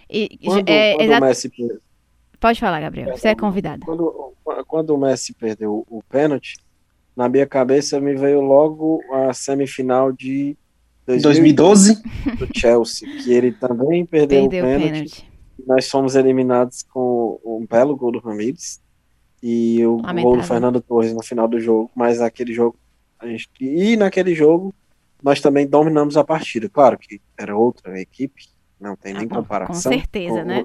E, 0.09 0.39
quando, 0.45 0.69
é, 0.69 0.95
quando 0.95 1.13
o 1.13 1.21
Messi 1.21 1.53
Pode 2.39 2.61
falar, 2.61 2.81
Gabriel. 2.81 3.17
Você 3.17 3.29
é 3.29 3.35
convidado. 3.35 3.85
Quando, 3.85 4.35
quando 4.67 4.91
o 4.91 4.99
Messi 4.99 5.33
perdeu 5.35 5.85
o 5.89 6.03
pênalti, 6.09 6.57
na 7.17 7.29
minha 7.29 7.47
cabeça 7.47 7.99
me 7.99 8.15
veio 8.15 8.41
logo 8.41 9.01
a 9.13 9.33
semifinal 9.33 10.13
de 10.13 10.57
2012 11.07 12.03
do 12.39 12.49
Chelsea, 12.55 13.09
que 13.23 13.33
ele 13.33 13.53
também 13.53 14.05
perdeu, 14.05 14.49
perdeu 14.49 14.65
o 14.65 14.69
pênalti. 14.69 14.93
pênalti. 14.93 15.33
Nós 15.67 15.89
fomos 15.89 16.15
eliminados 16.15 16.83
com 16.83 17.41
um 17.45 17.67
belo 17.69 17.97
gol 17.97 18.13
do 18.13 18.19
Ramires 18.19 18.81
e 19.43 19.85
o 19.85 19.97
Lamentável. 19.97 20.23
gol 20.23 20.37
do 20.37 20.43
Fernando 20.43 20.81
Torres 20.81 21.13
no 21.15 21.23
final 21.23 21.49
do 21.49 21.61
jogo, 21.61 21.91
mas 21.95 22.21
aquele 22.21 22.53
jogo 22.53 22.77
a 23.19 23.27
gente 23.27 23.49
e 23.61 23.97
naquele 23.97 24.35
jogo 24.35 24.75
nós 25.23 25.41
também 25.41 25.67
dominamos 25.67 26.17
a 26.17 26.25
partida. 26.25 26.69
Claro 26.69 26.99
que 26.99 27.21
era 27.39 27.57
outra 27.57 28.01
equipe, 28.01 28.49
não 28.81 28.95
tem 28.97 29.15
ah, 29.15 29.19
nem 29.19 29.29
comparação. 29.29 29.91
Com 29.91 29.99
certeza, 29.99 30.41
com, 30.41 30.45
né? 30.45 30.65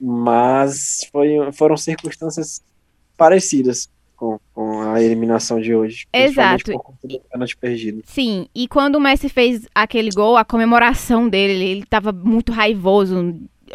Mas 0.00 1.08
foi, 1.10 1.52
foram 1.52 1.76
circunstâncias 1.76 2.62
parecidas 3.16 3.90
com, 4.20 4.38
com 4.54 4.82
a 4.82 5.02
eliminação 5.02 5.58
de 5.58 5.74
hoje. 5.74 6.06
Exato. 6.12 6.72
Por 6.72 6.94
perdido. 7.58 8.02
Sim, 8.04 8.46
e 8.54 8.68
quando 8.68 8.96
o 8.96 9.00
Messi 9.00 9.30
fez 9.30 9.66
aquele 9.74 10.10
gol, 10.10 10.36
a 10.36 10.44
comemoração 10.44 11.26
dele, 11.26 11.64
ele 11.64 11.80
estava 11.80 12.12
muito 12.12 12.52
raivoso, 12.52 13.34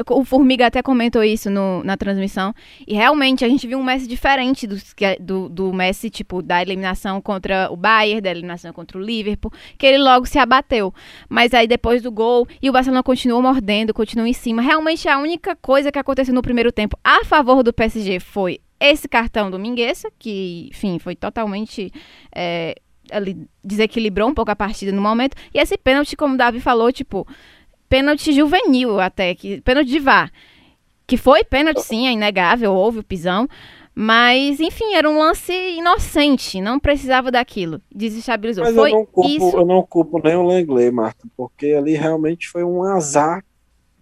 o 0.09 0.25
Formiga 0.25 0.67
até 0.67 0.83
comentou 0.83 1.23
isso 1.23 1.49
no, 1.49 1.83
na 1.83 1.97
transmissão. 1.97 2.53
E 2.85 2.93
realmente 2.93 3.43
a 3.43 3.49
gente 3.49 3.65
viu 3.65 3.79
um 3.79 3.83
Messi 3.83 4.07
diferente 4.07 4.67
do, 4.67 4.75
do, 5.19 5.49
do 5.49 5.73
Messi, 5.73 6.09
tipo, 6.09 6.43
da 6.43 6.61
eliminação 6.61 7.19
contra 7.21 7.71
o 7.71 7.77
Bayern, 7.77 8.21
da 8.21 8.29
eliminação 8.29 8.71
contra 8.73 8.97
o 8.97 9.01
Liverpool, 9.01 9.51
que 9.77 9.85
ele 9.87 9.97
logo 9.97 10.27
se 10.27 10.37
abateu. 10.37 10.93
Mas 11.27 11.53
aí 11.53 11.65
depois 11.65 12.03
do 12.03 12.11
gol, 12.11 12.47
e 12.61 12.69
o 12.69 12.73
Barcelona 12.73 13.01
continuou 13.01 13.41
mordendo, 13.41 13.93
continuou 13.93 14.27
em 14.27 14.33
cima. 14.33 14.61
Realmente 14.61 15.07
a 15.07 15.17
única 15.17 15.55
coisa 15.55 15.91
que 15.91 15.97
aconteceu 15.97 16.35
no 16.35 16.41
primeiro 16.41 16.71
tempo 16.71 16.99
a 17.03 17.23
favor 17.23 17.63
do 17.63 17.73
PSG 17.73 18.19
foi 18.19 18.59
esse 18.79 19.07
cartão 19.07 19.49
do 19.49 19.59
Mingueza, 19.59 20.11
que, 20.17 20.69
enfim, 20.71 20.99
foi 20.99 21.15
totalmente. 21.15 21.91
É, 22.33 22.75
ali 23.11 23.47
desequilibrou 23.63 24.29
um 24.29 24.33
pouco 24.33 24.51
a 24.51 24.55
partida 24.55 24.91
no 24.91 25.01
momento. 25.01 25.35
E 25.53 25.59
esse 25.59 25.77
pênalti, 25.77 26.15
como 26.15 26.33
o 26.33 26.37
Davi 26.37 26.59
falou, 26.59 26.91
tipo, 26.91 27.27
pênalti 27.87 28.33
juvenil 28.33 28.99
até, 28.99 29.35
que, 29.35 29.61
pênalti 29.61 29.89
de 29.89 29.99
VAR. 29.99 30.31
Que 31.07 31.17
foi 31.17 31.43
pênalti, 31.43 31.81
sim, 31.81 32.07
é 32.07 32.11
inegável, 32.11 32.73
houve 32.73 32.99
o 32.99 33.03
pisão. 33.03 33.47
Mas, 33.93 34.59
enfim, 34.59 34.93
era 34.93 35.09
um 35.09 35.17
lance 35.17 35.53
inocente, 35.53 36.59
não 36.59 36.79
precisava 36.79 37.31
daquilo. 37.31 37.81
Desestabilizou. 37.93 38.65
Mas 38.65 38.75
foi 38.75 38.91
eu 38.91 38.95
não 38.95 39.05
culpo, 39.05 39.29
isso. 39.29 39.57
Eu 39.57 39.65
não 39.65 39.83
culpo 39.83 40.21
nem 40.21 40.35
o 40.35 40.43
Langley, 40.43 40.91
Marta, 40.91 41.25
porque 41.37 41.67
ali 41.67 41.93
realmente 41.93 42.49
foi 42.49 42.63
um 42.63 42.83
azar 42.83 43.41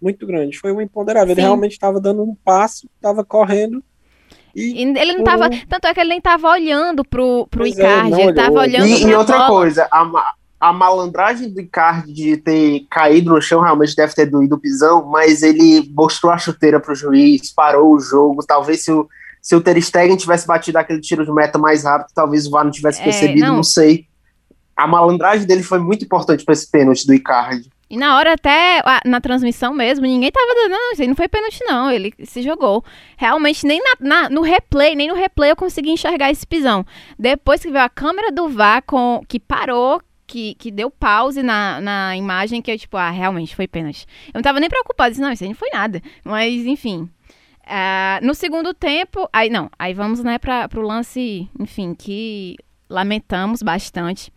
muito 0.02 0.26
grande. 0.26 0.58
Foi 0.58 0.72
um 0.72 0.80
imponderável. 0.80 1.28
Sim. 1.28 1.40
Ele 1.40 1.46
realmente 1.46 1.72
estava 1.72 2.00
dando 2.00 2.24
um 2.24 2.34
passo, 2.34 2.88
estava 2.96 3.24
correndo. 3.24 3.84
E, 4.54 4.82
ele 4.82 5.12
não 5.12 5.20
estava. 5.20 5.50
Tanto 5.68 5.86
é 5.86 5.94
que 5.94 6.00
ele 6.00 6.10
nem 6.10 6.18
estava 6.18 6.48
olhando 6.48 7.04
pro, 7.04 7.46
pro 7.50 7.60
pois 7.60 7.76
Icardi, 7.76 8.14
é, 8.14 8.22
ele 8.22 8.30
estava 8.30 8.60
olhando 8.60 8.86
E, 8.86 9.02
e 9.02 9.14
outra 9.14 9.38
bola. 9.38 9.48
coisa, 9.48 9.88
a, 9.90 10.34
a 10.60 10.72
malandragem 10.72 11.52
do 11.52 11.60
Icardi 11.60 12.12
de 12.12 12.36
ter 12.36 12.86
caído 12.90 13.30
no 13.30 13.42
chão 13.42 13.60
realmente 13.60 13.96
deve 13.96 14.14
ter 14.14 14.26
doído 14.26 14.54
o 14.54 14.58
pisão, 14.58 15.04
mas 15.04 15.42
ele 15.42 15.90
mostrou 15.94 16.32
a 16.32 16.38
chuteira 16.38 16.80
pro 16.80 16.94
juiz, 16.94 17.52
parou 17.52 17.94
o 17.94 18.00
jogo. 18.00 18.44
Talvez 18.46 18.82
se 18.84 18.92
o, 18.92 19.08
se 19.42 19.54
o 19.54 19.60
Ter 19.60 19.80
Stegen 19.82 20.16
tivesse 20.16 20.46
batido 20.46 20.78
aquele 20.78 21.00
tiro 21.00 21.24
de 21.24 21.32
meta 21.32 21.58
mais 21.58 21.84
rápido, 21.84 22.14
talvez 22.14 22.46
o 22.46 22.50
VAR 22.50 22.64
não 22.64 22.70
tivesse 22.70 23.00
é, 23.00 23.04
percebido, 23.04 23.48
não. 23.48 23.56
não 23.56 23.62
sei. 23.62 24.06
A 24.76 24.86
malandragem 24.86 25.46
dele 25.46 25.62
foi 25.62 25.78
muito 25.78 26.04
importante 26.04 26.44
para 26.44 26.54
esse 26.54 26.70
pênalti 26.70 27.06
do 27.06 27.12
Icardi. 27.12 27.70
E 27.94 27.96
na 27.96 28.16
hora 28.16 28.32
até, 28.32 28.82
na 29.04 29.20
transmissão 29.20 29.72
mesmo, 29.72 30.04
ninguém 30.04 30.28
tava 30.28 30.52
dando, 30.52 30.72
não, 30.72 31.06
não 31.06 31.14
foi 31.14 31.28
pênalti 31.28 31.60
não, 31.64 31.88
ele 31.88 32.12
se 32.24 32.42
jogou. 32.42 32.84
Realmente, 33.16 33.64
nem 33.64 33.80
na, 33.80 33.94
na, 34.00 34.28
no 34.28 34.42
replay, 34.42 34.96
nem 34.96 35.06
no 35.06 35.14
replay 35.14 35.52
eu 35.52 35.56
consegui 35.56 35.90
enxergar 35.90 36.28
esse 36.28 36.44
pisão. 36.44 36.84
Depois 37.16 37.62
que 37.62 37.70
veio 37.70 37.84
a 37.84 37.88
câmera 37.88 38.32
do 38.32 38.48
VAR, 38.48 38.82
com, 38.82 39.22
que 39.28 39.38
parou, 39.38 40.02
que, 40.26 40.56
que 40.56 40.72
deu 40.72 40.90
pause 40.90 41.40
na, 41.40 41.80
na 41.80 42.16
imagem, 42.16 42.60
que 42.60 42.72
eu, 42.72 42.76
tipo, 42.76 42.96
ah, 42.96 43.10
realmente 43.10 43.54
foi 43.54 43.68
pênalti. 43.68 44.06
Eu 44.26 44.38
não 44.38 44.42
tava 44.42 44.58
nem 44.58 44.68
preocupada, 44.68 45.10
disse, 45.10 45.22
não, 45.22 45.30
isso 45.30 45.44
aí 45.44 45.50
não 45.50 45.56
foi 45.56 45.70
nada. 45.72 46.02
Mas, 46.24 46.66
enfim. 46.66 47.08
Uh, 47.62 48.26
no 48.26 48.34
segundo 48.34 48.74
tempo, 48.74 49.28
aí 49.32 49.48
não, 49.48 49.70
aí 49.78 49.94
vamos, 49.94 50.18
né, 50.24 50.36
para 50.36 50.68
pro 50.68 50.82
lance, 50.82 51.48
enfim, 51.60 51.94
que 51.94 52.56
lamentamos 52.90 53.62
bastante. 53.62 54.32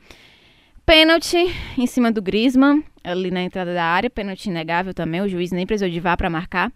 Pênalti 0.86 1.54
em 1.78 1.86
cima 1.86 2.10
do 2.12 2.22
Griezmann, 2.22 2.82
ali 3.12 3.32
na 3.32 3.42
entrada 3.42 3.74
da 3.74 3.84
área, 3.84 4.10
pênalti 4.10 4.48
inegável 4.48 4.94
também, 4.94 5.22
o 5.22 5.28
juiz 5.28 5.52
nem 5.52 5.66
precisou 5.66 5.90
de 5.90 6.00
vá 6.00 6.16
para 6.16 6.30
marcar. 6.30 6.72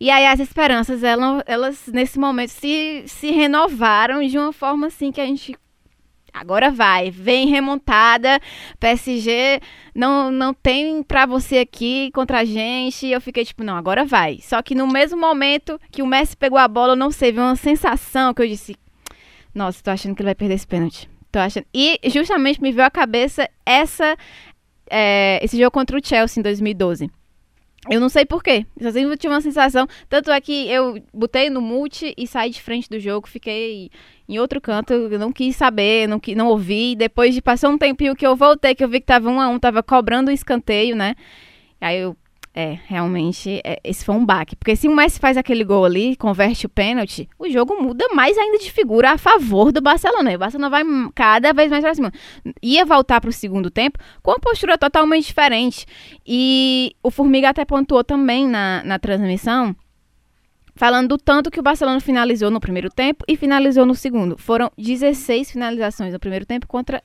E 0.00 0.10
aí 0.10 0.26
as 0.26 0.40
esperanças, 0.40 1.02
elas, 1.02 1.42
elas 1.46 1.86
nesse 1.92 2.18
momento 2.18 2.50
se, 2.50 3.04
se 3.06 3.30
renovaram 3.30 4.26
de 4.26 4.38
uma 4.38 4.52
forma 4.52 4.88
assim 4.88 5.12
que 5.12 5.20
a 5.20 5.26
gente 5.26 5.56
Agora 6.34 6.68
vai, 6.68 7.12
vem 7.12 7.46
remontada. 7.46 8.40
PSG 8.80 9.60
não 9.94 10.32
não 10.32 10.52
tem 10.52 11.00
pra 11.04 11.26
você 11.26 11.58
aqui 11.58 12.10
contra 12.12 12.40
a 12.40 12.44
gente. 12.44 13.06
E 13.06 13.12
eu 13.12 13.20
fiquei 13.20 13.44
tipo, 13.44 13.62
não, 13.62 13.76
agora 13.76 14.04
vai. 14.04 14.40
Só 14.42 14.60
que 14.60 14.74
no 14.74 14.88
mesmo 14.88 15.16
momento 15.16 15.80
que 15.92 16.02
o 16.02 16.06
Messi 16.06 16.36
pegou 16.36 16.58
a 16.58 16.66
bola, 16.66 16.94
eu 16.94 16.96
não 16.96 17.12
sei, 17.12 17.30
uma 17.30 17.54
sensação 17.54 18.34
que 18.34 18.42
eu 18.42 18.48
disse: 18.48 18.74
Nossa, 19.54 19.80
tô 19.80 19.92
achando 19.92 20.16
que 20.16 20.22
ele 20.22 20.28
vai 20.28 20.34
perder 20.34 20.54
esse 20.54 20.66
pênalti. 20.66 21.08
Tô 21.30 21.38
achando. 21.38 21.66
E 21.72 22.00
justamente 22.06 22.60
me 22.60 22.72
veio 22.72 22.86
à 22.86 22.90
cabeça 22.90 23.48
essa 23.64 24.16
é, 24.90 25.40
esse 25.42 25.58
jogo 25.58 25.70
contra 25.70 25.96
o 25.96 26.04
Chelsea 26.04 26.40
em 26.40 26.42
2012. 26.42 27.10
Eu 27.90 28.00
não 28.00 28.08
sei 28.08 28.24
porquê. 28.24 28.66
Eu 28.78 28.90
sempre 28.92 29.16
tive 29.16 29.32
uma 29.32 29.40
sensação. 29.40 29.86
Tanto 30.08 30.30
é 30.30 30.40
que 30.40 30.70
eu 30.70 31.02
botei 31.12 31.50
no 31.50 31.60
multi 31.60 32.14
e 32.16 32.26
saí 32.26 32.50
de 32.50 32.62
frente 32.62 32.88
do 32.88 32.98
jogo. 32.98 33.28
Fiquei 33.28 33.90
em 34.26 34.38
outro 34.38 34.60
canto. 34.60 34.94
Eu 34.94 35.18
não 35.18 35.30
quis 35.30 35.54
saber, 35.54 36.08
não, 36.08 36.20
não 36.34 36.48
ouvi. 36.48 36.96
Depois 36.96 37.34
de 37.34 37.42
passar 37.42 37.68
um 37.68 37.76
tempinho 37.76 38.16
que 38.16 38.26
eu 38.26 38.34
voltei, 38.34 38.74
que 38.74 38.82
eu 38.82 38.88
vi 38.88 39.00
que 39.00 39.06
tava 39.06 39.28
um 39.28 39.38
a 39.38 39.48
um, 39.48 39.58
tava 39.58 39.82
cobrando 39.82 40.30
o 40.30 40.32
escanteio, 40.32 40.96
né? 40.96 41.14
Aí 41.80 41.98
eu 41.98 42.16
é, 42.56 42.78
realmente, 42.86 43.60
é, 43.64 43.80
esse 43.82 44.04
foi 44.04 44.14
um 44.14 44.24
baque. 44.24 44.54
Porque 44.54 44.76
se 44.76 44.86
o 44.86 44.94
Messi 44.94 45.18
faz 45.18 45.36
aquele 45.36 45.64
gol 45.64 45.84
ali, 45.84 46.14
converte 46.14 46.66
o 46.66 46.68
pênalti, 46.68 47.28
o 47.36 47.50
jogo 47.50 47.82
muda 47.82 48.06
mais 48.14 48.38
ainda 48.38 48.58
de 48.58 48.70
figura 48.70 49.10
a 49.10 49.18
favor 49.18 49.72
do 49.72 49.82
Barcelona. 49.82 50.30
E 50.30 50.36
o 50.36 50.38
Barcelona 50.38 50.70
vai 50.70 50.84
cada 51.14 51.52
vez 51.52 51.68
mais 51.68 51.82
pra 51.82 51.94
cima. 51.94 52.12
Ia 52.62 52.84
voltar 52.84 53.20
pro 53.20 53.32
segundo 53.32 53.70
tempo 53.70 53.98
com 54.22 54.30
uma 54.30 54.38
postura 54.38 54.78
totalmente 54.78 55.26
diferente. 55.26 55.84
E 56.24 56.94
o 57.02 57.10
Formiga 57.10 57.48
até 57.48 57.64
pontuou 57.64 58.04
também 58.04 58.46
na, 58.46 58.84
na 58.84 59.00
transmissão, 59.00 59.74
falando 60.76 61.08
do 61.08 61.18
tanto 61.18 61.50
que 61.50 61.58
o 61.58 61.62
Barcelona 61.62 61.98
finalizou 61.98 62.52
no 62.52 62.60
primeiro 62.60 62.88
tempo 62.88 63.24
e 63.26 63.36
finalizou 63.36 63.84
no 63.84 63.96
segundo. 63.96 64.38
Foram 64.38 64.70
16 64.78 65.50
finalizações 65.50 66.12
no 66.12 66.20
primeiro 66.20 66.46
tempo 66.46 66.68
contra 66.68 67.02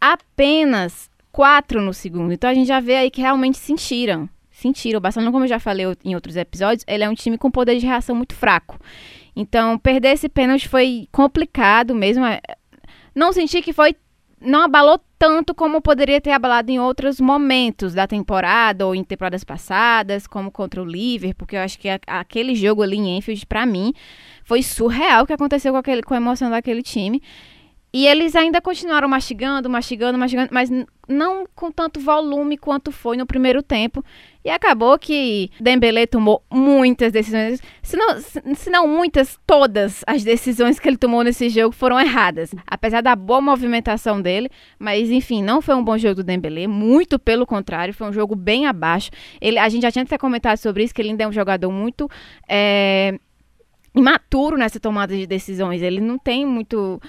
apenas 0.00 1.08
4 1.30 1.80
no 1.80 1.94
segundo. 1.94 2.32
Então 2.32 2.50
a 2.50 2.54
gente 2.54 2.66
já 2.66 2.80
vê 2.80 2.96
aí 2.96 3.10
que 3.10 3.20
realmente 3.20 3.56
sentiram 3.56 4.28
sentiram. 4.64 4.98
O 4.98 5.00
Barcelona, 5.00 5.30
como 5.30 5.44
eu 5.44 5.48
já 5.48 5.60
falei 5.60 5.86
em 6.04 6.14
outros 6.14 6.36
episódios, 6.36 6.84
ele 6.88 7.04
é 7.04 7.08
um 7.08 7.14
time 7.14 7.36
com 7.36 7.50
poder 7.50 7.78
de 7.78 7.86
reação 7.86 8.16
muito 8.16 8.34
fraco. 8.34 8.78
Então, 9.36 9.78
perder 9.78 10.12
esse 10.14 10.28
pênalti 10.28 10.68
foi 10.68 11.08
complicado 11.12 11.94
mesmo. 11.94 12.24
Não 13.14 13.32
senti 13.32 13.60
que 13.62 13.72
foi. 13.72 13.94
Não 14.40 14.62
abalou 14.62 15.00
tanto 15.18 15.54
como 15.54 15.80
poderia 15.80 16.20
ter 16.20 16.32
abalado 16.32 16.70
em 16.70 16.78
outros 16.78 17.18
momentos 17.18 17.94
da 17.94 18.06
temporada 18.06 18.86
ou 18.86 18.94
em 18.94 19.02
temporadas 19.02 19.42
passadas, 19.42 20.26
como 20.26 20.50
contra 20.50 20.82
o 20.82 20.84
Liverpool, 20.84 21.38
porque 21.38 21.56
eu 21.56 21.60
acho 21.60 21.78
que 21.78 21.88
aquele 22.06 22.54
jogo 22.54 22.82
ali 22.82 22.98
em 22.98 23.16
Enfield, 23.16 23.46
para 23.46 23.64
mim, 23.64 23.94
foi 24.44 24.62
surreal 24.62 25.24
o 25.24 25.26
que 25.26 25.32
aconteceu 25.32 25.72
com, 25.72 25.78
aquele, 25.78 26.02
com 26.02 26.12
a 26.12 26.18
emoção 26.18 26.50
daquele 26.50 26.82
time. 26.82 27.22
E 27.94 28.08
eles 28.08 28.34
ainda 28.34 28.60
continuaram 28.60 29.08
mastigando, 29.08 29.70
mastigando, 29.70 30.18
mastigando, 30.18 30.48
mas 30.52 30.68
não 31.08 31.46
com 31.54 31.70
tanto 31.70 32.00
volume 32.00 32.58
quanto 32.58 32.90
foi 32.90 33.16
no 33.16 33.24
primeiro 33.24 33.62
tempo. 33.62 34.04
E 34.44 34.50
acabou 34.50 34.98
que 34.98 35.50
Dembele 35.58 36.06
tomou 36.06 36.42
muitas 36.52 37.10
decisões, 37.10 37.62
se 37.82 37.96
não, 37.96 38.20
se 38.20 38.68
não 38.68 38.86
muitas, 38.86 39.38
todas 39.46 40.04
as 40.06 40.22
decisões 40.22 40.78
que 40.78 40.86
ele 40.86 40.98
tomou 40.98 41.24
nesse 41.24 41.48
jogo 41.48 41.74
foram 41.74 41.98
erradas. 41.98 42.54
Apesar 42.66 43.00
da 43.00 43.16
boa 43.16 43.40
movimentação 43.40 44.20
dele, 44.20 44.50
mas 44.78 45.10
enfim, 45.10 45.42
não 45.42 45.62
foi 45.62 45.74
um 45.74 45.82
bom 45.82 45.96
jogo 45.96 46.16
do 46.16 46.24
Dembele, 46.24 46.66
muito 46.66 47.18
pelo 47.18 47.46
contrário, 47.46 47.94
foi 47.94 48.06
um 48.06 48.12
jogo 48.12 48.36
bem 48.36 48.66
abaixo. 48.66 49.10
Ele, 49.40 49.58
a 49.58 49.68
gente 49.68 49.82
já 49.82 49.90
tinha 49.90 50.02
até 50.02 50.18
comentado 50.18 50.58
sobre 50.58 50.84
isso, 50.84 50.92
que 50.92 51.00
ele 51.00 51.10
ainda 51.10 51.24
é 51.24 51.28
um 51.28 51.32
jogador 51.32 51.70
muito... 51.70 52.06
É, 52.46 53.18
imaturo 53.96 54.56
nessa 54.56 54.80
tomada 54.80 55.16
de 55.16 55.24
decisões. 55.24 55.80
Ele 55.80 56.00
não 56.00 56.18
tem 56.18 56.44
muito 56.44 57.00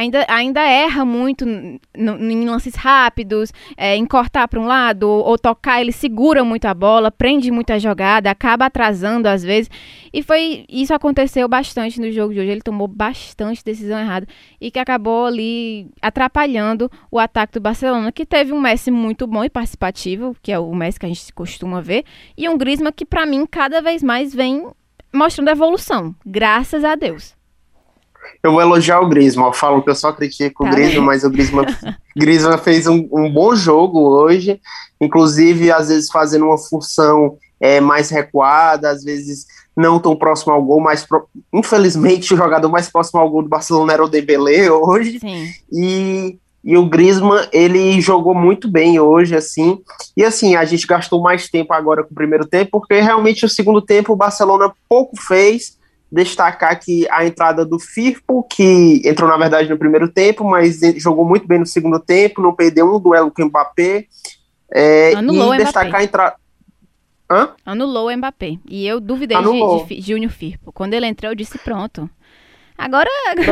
ainda, 0.00 0.24
ainda 0.28 0.60
erra 0.62 1.04
muito 1.04 1.44
em 1.44 2.44
lances 2.44 2.74
rápidos, 2.74 3.52
é, 3.76 3.96
em 3.96 4.06
cortar 4.06 4.48
para 4.48 4.58
um 4.58 4.66
lado 4.66 5.08
ou, 5.08 5.24
ou, 5.24 5.38
tocar, 5.38 5.80
ele 5.80 5.92
segura 5.92 6.42
muito 6.42 6.64
a 6.64 6.74
bola, 6.74 7.10
prende 7.10 7.50
muita 7.50 7.78
jogada, 7.78 8.30
acaba 8.30 8.66
atrasando 8.66 9.28
às 9.28 9.42
vezes. 9.42 9.70
E 10.12 10.22
foi 10.22 10.64
isso 10.68 10.94
aconteceu 10.94 11.46
bastante 11.48 12.00
no 12.00 12.10
jogo 12.10 12.32
de 12.32 12.40
hoje. 12.40 12.50
Ele 12.50 12.60
tomou 12.60 12.88
bastante 12.88 13.64
decisão 13.64 13.98
errada 13.98 14.26
e 14.60 14.70
que 14.70 14.78
acabou 14.78 15.26
ali 15.26 15.90
atrapalhando 16.00 16.90
o 17.10 17.18
ataque 17.18 17.54
do 17.54 17.60
Barcelona, 17.60 18.10
que 18.10 18.24
teve 18.24 18.52
um 18.52 18.60
Messi 18.60 18.90
muito 18.90 19.26
bom 19.26 19.44
e 19.44 19.50
participativo, 19.50 20.34
que 20.42 20.50
é 20.50 20.58
o 20.58 20.74
Messi 20.74 20.98
que 20.98 21.06
a 21.06 21.08
gente 21.08 21.32
costuma 21.32 21.80
ver, 21.80 22.04
e 22.36 22.48
um 22.48 22.56
Griezmann 22.56 22.92
que 22.92 23.04
para 23.04 23.26
mim 23.26 23.46
cada 23.46 23.80
vez 23.80 24.02
mais 24.02 24.34
vem 24.34 24.66
mostrando 25.12 25.48
evolução, 25.48 26.14
graças 26.24 26.84
a 26.84 26.94
Deus. 26.94 27.39
Eu 28.42 28.52
vou 28.52 28.60
elogiar 28.60 29.00
o 29.00 29.08
Griezmann. 29.08 29.46
Eu 29.46 29.52
falo 29.52 29.82
que 29.82 29.90
eu 29.90 29.94
só 29.94 30.12
critico 30.12 30.64
tá 30.64 30.70
o 30.70 30.72
Griezmann, 30.72 31.04
mas 31.04 31.24
o 31.24 31.30
Griezmann, 31.30 31.66
Griezmann 32.16 32.58
fez 32.58 32.86
um, 32.86 33.08
um, 33.12 33.32
bom 33.32 33.54
jogo 33.54 34.00
hoje. 34.00 34.60
Inclusive, 35.00 35.70
às 35.70 35.88
vezes 35.88 36.10
fazendo 36.10 36.46
uma 36.46 36.58
função 36.58 37.36
é, 37.60 37.80
mais 37.80 38.10
recuada, 38.10 38.90
às 38.90 39.04
vezes 39.04 39.46
não 39.76 39.98
tão 39.98 40.16
próximo 40.16 40.52
ao 40.52 40.62
gol, 40.62 40.80
mas 40.80 41.04
pro... 41.04 41.26
infelizmente 41.52 42.32
o 42.34 42.36
jogador 42.36 42.68
mais 42.68 42.90
próximo 42.90 43.20
ao 43.20 43.30
gol 43.30 43.42
do 43.42 43.48
Barcelona 43.48 43.92
era 43.92 44.04
o 44.04 44.08
Dembélé 44.08 44.70
hoje. 44.70 45.18
Sim. 45.20 45.48
E 45.72 46.38
e 46.62 46.76
o 46.76 46.86
Griezmann, 46.86 47.48
ele 47.52 48.00
jogou 48.00 48.34
muito 48.34 48.70
bem 48.70 49.00
hoje, 49.00 49.34
assim. 49.34 49.78
E 50.14 50.22
assim, 50.22 50.56
a 50.56 50.64
gente 50.64 50.86
gastou 50.86 51.22
mais 51.22 51.48
tempo 51.48 51.72
agora 51.72 52.04
com 52.04 52.12
o 52.12 52.14
primeiro 52.14 52.46
tempo, 52.46 52.72
porque 52.72 53.00
realmente 53.00 53.46
o 53.46 53.48
segundo 53.48 53.80
tempo 53.80 54.12
o 54.12 54.16
Barcelona 54.16 54.70
pouco 54.88 55.16
fez 55.18 55.78
destacar 56.10 56.78
que 56.80 57.06
a 57.10 57.24
entrada 57.24 57.64
do 57.64 57.78
Firpo, 57.78 58.42
que 58.42 59.02
entrou 59.04 59.28
na 59.28 59.36
verdade 59.36 59.68
no 59.68 59.78
primeiro 59.78 60.08
tempo, 60.08 60.44
mas 60.44 60.80
jogou 60.96 61.24
muito 61.24 61.46
bem 61.46 61.60
no 61.60 61.66
segundo 61.66 62.00
tempo, 62.00 62.42
não 62.42 62.54
perdeu 62.54 62.94
um 62.94 62.98
duelo 62.98 63.30
com 63.30 63.42
o 63.42 63.46
Mbappé. 63.46 64.06
É, 64.72 65.14
Anulou 65.14 65.54
e 65.54 65.58
destacar 65.58 66.00
a 66.00 66.04
entrada. 66.04 66.36
Hã? 67.30 67.50
Anulou 67.64 68.08
o 68.08 68.16
Mbappé. 68.16 68.58
E 68.68 68.86
eu 68.86 69.00
duvidei 69.00 69.36
Anulou. 69.36 69.84
de, 69.84 69.96
de 69.96 70.00
Júnior 70.00 70.32
Firpo. 70.32 70.72
Quando 70.72 70.94
ele 70.94 71.06
entrou, 71.06 71.30
eu 71.30 71.36
disse 71.36 71.58
pronto. 71.58 72.10
Agora, 72.76 73.10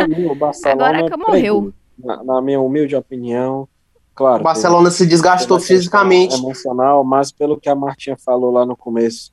mim, 0.09 0.27
agora 0.65 1.09
que 1.09 1.17
morreu. 1.17 1.73
Na, 1.99 2.25
na, 2.25 2.41
minha 2.41 2.61
humilde 2.61 2.97
opinião, 2.97 3.69
claro. 4.15 4.41
O 4.41 4.45
Barcelona 4.45 4.91
se 4.91 5.07
desgastou 5.07 5.61
fisicamente. 5.61 6.37
Emocional, 6.37 7.05
mas 7.05 7.31
pelo 7.31 7.61
que 7.61 7.69
a 7.69 7.75
Martinha 7.75 8.17
falou 8.17 8.51
lá 8.51 8.65
no 8.65 8.77
começo, 8.77 9.33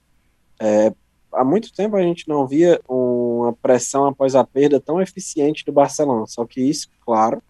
é, 0.60 0.92
há 1.36 1.44
muito 1.44 1.74
tempo 1.74 1.96
a 1.96 2.02
gente 2.02 2.28
não 2.28 2.48
via 2.48 2.80
uma 2.88 3.54
pressão 3.54 4.08
após 4.08 4.36
a 4.36 4.44
perda 4.44 4.80
tão 4.80 5.02
eficiente 5.02 5.66
do 5.66 5.72
Barcelona. 5.72 6.26
Só 6.28 6.46
que 6.46 6.62
isso, 6.62 6.90
claro, 7.06 7.42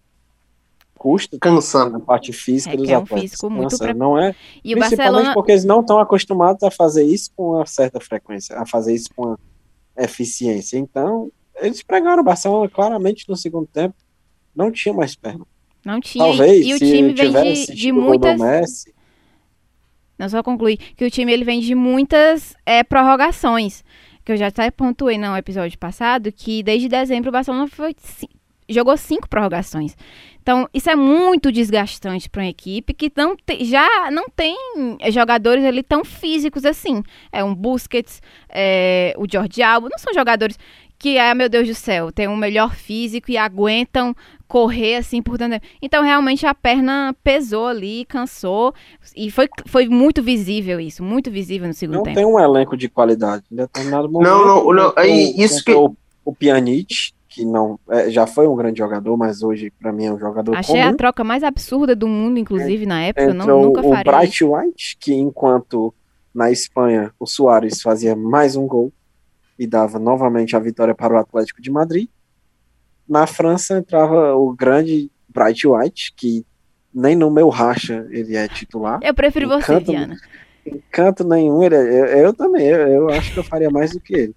custa 0.96 1.38
cansando 1.38 1.96
a 1.96 2.00
parte 2.00 2.32
física 2.32 2.74
é 2.74 2.76
dos 2.76 2.88
é 2.88 2.98
um 2.98 3.02
atletas. 3.02 3.40
Cansa, 3.40 3.94
não 3.94 4.18
é? 4.18 4.34
E 4.64 4.74
o 4.74 4.78
Barcelona 4.78 5.34
porque 5.34 5.52
eles 5.52 5.64
não 5.64 5.80
estão 5.80 5.98
acostumados 5.98 6.62
a 6.62 6.70
fazer 6.70 7.04
isso 7.04 7.30
com 7.36 7.50
uma 7.50 7.66
certa 7.66 8.00
frequência, 8.00 8.58
a 8.58 8.66
fazer 8.66 8.94
isso 8.94 9.08
com 9.14 9.36
eficiência. 9.96 10.78
Então, 10.78 11.30
eles 11.56 11.82
pregaram 11.82 12.22
o 12.22 12.24
Barcelona 12.24 12.68
claramente 12.68 13.28
no 13.28 13.36
segundo 13.36 13.66
tempo, 13.66 13.94
não 14.54 14.70
tinha 14.70 14.94
mais 14.94 15.14
perna. 15.14 15.46
Não 15.84 16.00
tinha. 16.00 16.24
Talvez, 16.24 16.66
e 16.66 16.74
o 16.74 16.78
time 16.78 17.14
vem 17.14 17.52
de, 17.54 17.74
de 17.74 17.92
muitas 17.92 18.40
Messi, 18.40 18.92
não 20.18 20.28
só 20.28 20.42
concluir 20.42 20.76
que 20.76 21.04
o 21.04 21.10
time 21.10 21.32
ele 21.32 21.44
vem 21.44 21.60
de 21.60 21.74
muitas 21.74 22.54
é, 22.64 22.82
prorrogações. 22.82 23.84
Que 24.24 24.32
eu 24.32 24.36
já 24.36 24.48
até 24.48 24.70
pontuei 24.70 25.18
no 25.18 25.36
episódio 25.36 25.78
passado 25.78 26.32
que 26.32 26.62
desde 26.62 26.88
dezembro 26.88 27.28
o 27.28 27.32
Barcelona 27.32 27.68
foi, 27.68 27.94
jogou 28.68 28.96
cinco 28.96 29.28
prorrogações. 29.28 29.96
Então, 30.42 30.68
isso 30.72 30.88
é 30.88 30.94
muito 30.94 31.50
desgastante 31.50 32.30
para 32.30 32.42
uma 32.42 32.48
equipe 32.48 32.94
que 32.94 33.10
não 33.16 33.36
te, 33.36 33.64
já 33.64 34.10
não 34.12 34.28
tem 34.28 34.56
jogadores 35.10 35.64
ali 35.64 35.82
tão 35.82 36.04
físicos 36.04 36.64
assim. 36.64 37.02
É 37.32 37.42
um 37.42 37.52
Busquets, 37.52 38.22
é, 38.48 39.12
o 39.18 39.26
Jordi 39.30 39.60
Alba, 39.62 39.88
não 39.90 39.98
são 39.98 40.14
jogadores 40.14 40.56
que, 40.98 41.18
ah, 41.18 41.34
meu 41.34 41.48
Deus 41.48 41.66
do 41.68 41.74
céu, 41.74 42.10
tem 42.12 42.28
um 42.28 42.36
melhor 42.36 42.74
físico 42.74 43.30
e 43.30 43.36
aguentam 43.36 44.14
correr 44.46 44.96
assim 44.96 45.22
por 45.22 45.38
dentro. 45.38 45.60
Então, 45.80 46.02
realmente, 46.02 46.46
a 46.46 46.54
perna 46.54 47.14
pesou 47.22 47.66
ali, 47.66 48.04
cansou. 48.04 48.74
E 49.16 49.30
foi, 49.30 49.48
foi 49.66 49.88
muito 49.88 50.22
visível 50.22 50.80
isso, 50.80 51.02
muito 51.02 51.30
visível 51.30 51.68
no 51.68 51.74
segundo 51.74 51.96
não 51.96 52.02
tempo. 52.02 52.20
Não 52.20 52.26
tem 52.26 52.34
um 52.34 52.40
elenco 52.40 52.76
de 52.76 52.88
qualidade. 52.88 53.44
Em 53.50 53.56
determinado 53.56 54.08
momento. 54.08 54.30
Não, 54.30 54.46
não, 54.46 54.72
não. 54.72 54.92
Aí, 54.96 55.34
isso 55.36 55.64
que. 55.64 55.72
O, 55.72 55.96
o 56.24 56.34
Pjanic, 56.34 57.12
que 57.28 57.44
não 57.44 57.78
é, 57.88 58.10
já 58.10 58.26
foi 58.26 58.48
um 58.48 58.56
grande 58.56 58.78
jogador, 58.78 59.16
mas 59.16 59.42
hoje, 59.42 59.72
para 59.78 59.92
mim, 59.92 60.06
é 60.06 60.12
um 60.12 60.18
jogador 60.18 60.56
Achei 60.56 60.80
comum. 60.80 60.88
a 60.88 60.94
troca 60.94 61.22
mais 61.22 61.44
absurda 61.44 61.94
do 61.94 62.08
mundo, 62.08 62.38
inclusive, 62.38 62.84
é, 62.84 62.86
na 62.86 63.02
época. 63.02 63.32
Não, 63.32 63.62
nunca 63.62 63.80
o, 63.80 63.90
faria. 63.90 64.12
O 64.12 64.18
Bright 64.18 64.44
White, 64.44 64.96
que 64.98 65.14
enquanto 65.14 65.94
na 66.34 66.50
Espanha 66.50 67.12
o 67.18 67.26
Soares 67.26 67.80
fazia 67.80 68.16
mais 68.16 68.56
um 68.56 68.66
gol 68.66 68.92
e 69.58 69.66
dava 69.66 69.98
novamente 69.98 70.56
a 70.56 70.58
vitória 70.58 70.94
para 70.94 71.14
o 71.14 71.18
Atlético 71.18 71.62
de 71.62 71.70
Madrid. 71.70 72.08
Na 73.08 73.26
França 73.26 73.78
entrava 73.78 74.34
o 74.34 74.52
grande 74.52 75.10
Bright 75.28 75.66
White, 75.66 76.14
que 76.16 76.44
nem 76.92 77.14
no 77.14 77.30
meu 77.30 77.48
racha 77.48 78.06
ele 78.10 78.36
é 78.36 78.48
titular. 78.48 78.98
Eu 79.02 79.14
prefiro 79.14 79.48
você, 79.48 79.66
canto, 79.66 79.90
Diana. 79.90 80.16
Em 80.66 80.82
canto 80.90 81.24
nenhum, 81.24 81.62
ele 81.62 81.74
é, 81.74 82.00
eu, 82.00 82.06
eu 82.06 82.32
também, 82.34 82.66
eu, 82.66 82.88
eu, 82.88 83.10
acho 83.10 83.32
que 83.32 83.38
eu 83.38 83.44
faria 83.44 83.70
mais 83.70 83.92
do 83.92 84.00
que 84.00 84.14
ele. 84.14 84.34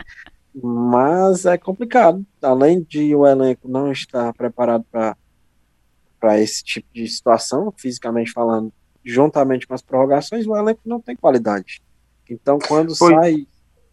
Mas 0.53 1.45
é 1.45 1.57
complicado. 1.57 2.25
Além 2.41 2.81
de 2.81 3.15
o 3.15 3.25
elenco 3.25 3.67
não 3.67 3.91
estar 3.91 4.33
preparado 4.33 4.85
para 4.91 6.39
esse 6.39 6.63
tipo 6.63 6.87
de 6.93 7.07
situação, 7.07 7.73
fisicamente 7.77 8.31
falando, 8.31 8.71
juntamente 9.03 9.65
com 9.65 9.73
as 9.73 9.81
prorrogações, 9.81 10.45
o 10.45 10.55
elenco 10.55 10.81
não 10.85 10.99
tem 10.99 11.15
qualidade. 11.15 11.81
Então, 12.29 12.59
quando 12.59 12.95
Foi. 12.95 13.13
sai 13.13 13.47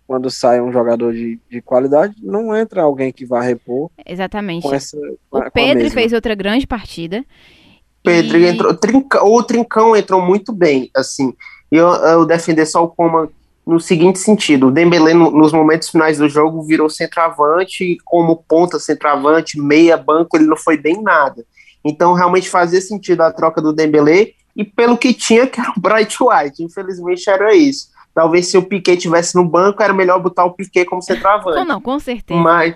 quando 0.07 0.31
sai 0.31 0.61
um 0.61 0.73
jogador 0.73 1.13
de, 1.13 1.39
de 1.51 1.61
qualidade, 1.61 2.15
não 2.23 2.55
entra 2.57 2.83
alguém 2.83 3.13
que 3.13 3.27
vá 3.27 3.41
repor. 3.41 3.91
Exatamente. 4.07 4.67
Essa, 4.73 4.97
o 5.31 5.51
Pedro 5.51 5.91
fez 5.91 6.13
outra 6.13 6.35
grande 6.35 6.67
partida. 6.67 7.25
Pedro 8.03 8.39
e... 8.39 8.47
entrou, 8.47 8.75
trinca, 8.75 9.25
o 9.25 9.43
Trincão 9.43 9.97
entrou 9.97 10.23
muito 10.23 10.53
bem, 10.53 10.91
assim. 10.95 11.35
E 11.73 11.77
eu, 11.77 11.89
eu 11.89 12.25
defender 12.25 12.65
só 12.67 12.85
o 12.85 12.89
Coma 12.89 13.29
no 13.67 13.81
seguinte 13.81 14.21
sentido: 14.21 14.69
o 14.69 14.71
Dembélé 14.71 15.13
no, 15.13 15.31
nos 15.33 15.53
momentos 15.53 15.89
finais 15.89 16.19
do 16.19 16.29
jogo 16.29 16.63
virou 16.63 16.89
centroavante, 16.89 17.99
como 18.05 18.37
ponta 18.37 18.79
centroavante, 18.79 19.61
meia 19.61 19.97
banco, 19.97 20.37
ele 20.37 20.47
não 20.47 20.57
foi 20.57 20.79
bem 20.79 21.03
nada. 21.03 21.45
Então 21.85 22.15
realmente 22.15 22.49
fazia 22.49 22.81
sentido 22.81 23.23
a 23.23 23.33
troca 23.33 23.61
do 23.61 23.73
Dembélé 23.73 24.33
e 24.55 24.65
pelo 24.65 24.97
que 24.97 25.13
tinha 25.13 25.47
que 25.47 25.61
era 25.61 25.73
o 25.77 25.81
Bright 25.81 26.17
White, 26.21 26.63
infelizmente 26.63 27.29
era 27.29 27.55
isso. 27.55 27.89
Talvez 28.17 28.49
se 28.49 28.57
o 28.57 28.63
Piquet 28.63 28.97
tivesse 28.97 29.35
no 29.35 29.45
banco, 29.45 29.83
era 29.83 29.93
melhor 29.93 30.19
botar 30.19 30.47
o 30.47 30.55
Piquet 30.55 30.87
como 30.87 31.03
centroavante. 31.03 31.59
Não, 31.59 31.67
não, 31.67 31.81
com 31.83 31.99
certeza. 31.99 32.41
Mas, 32.41 32.75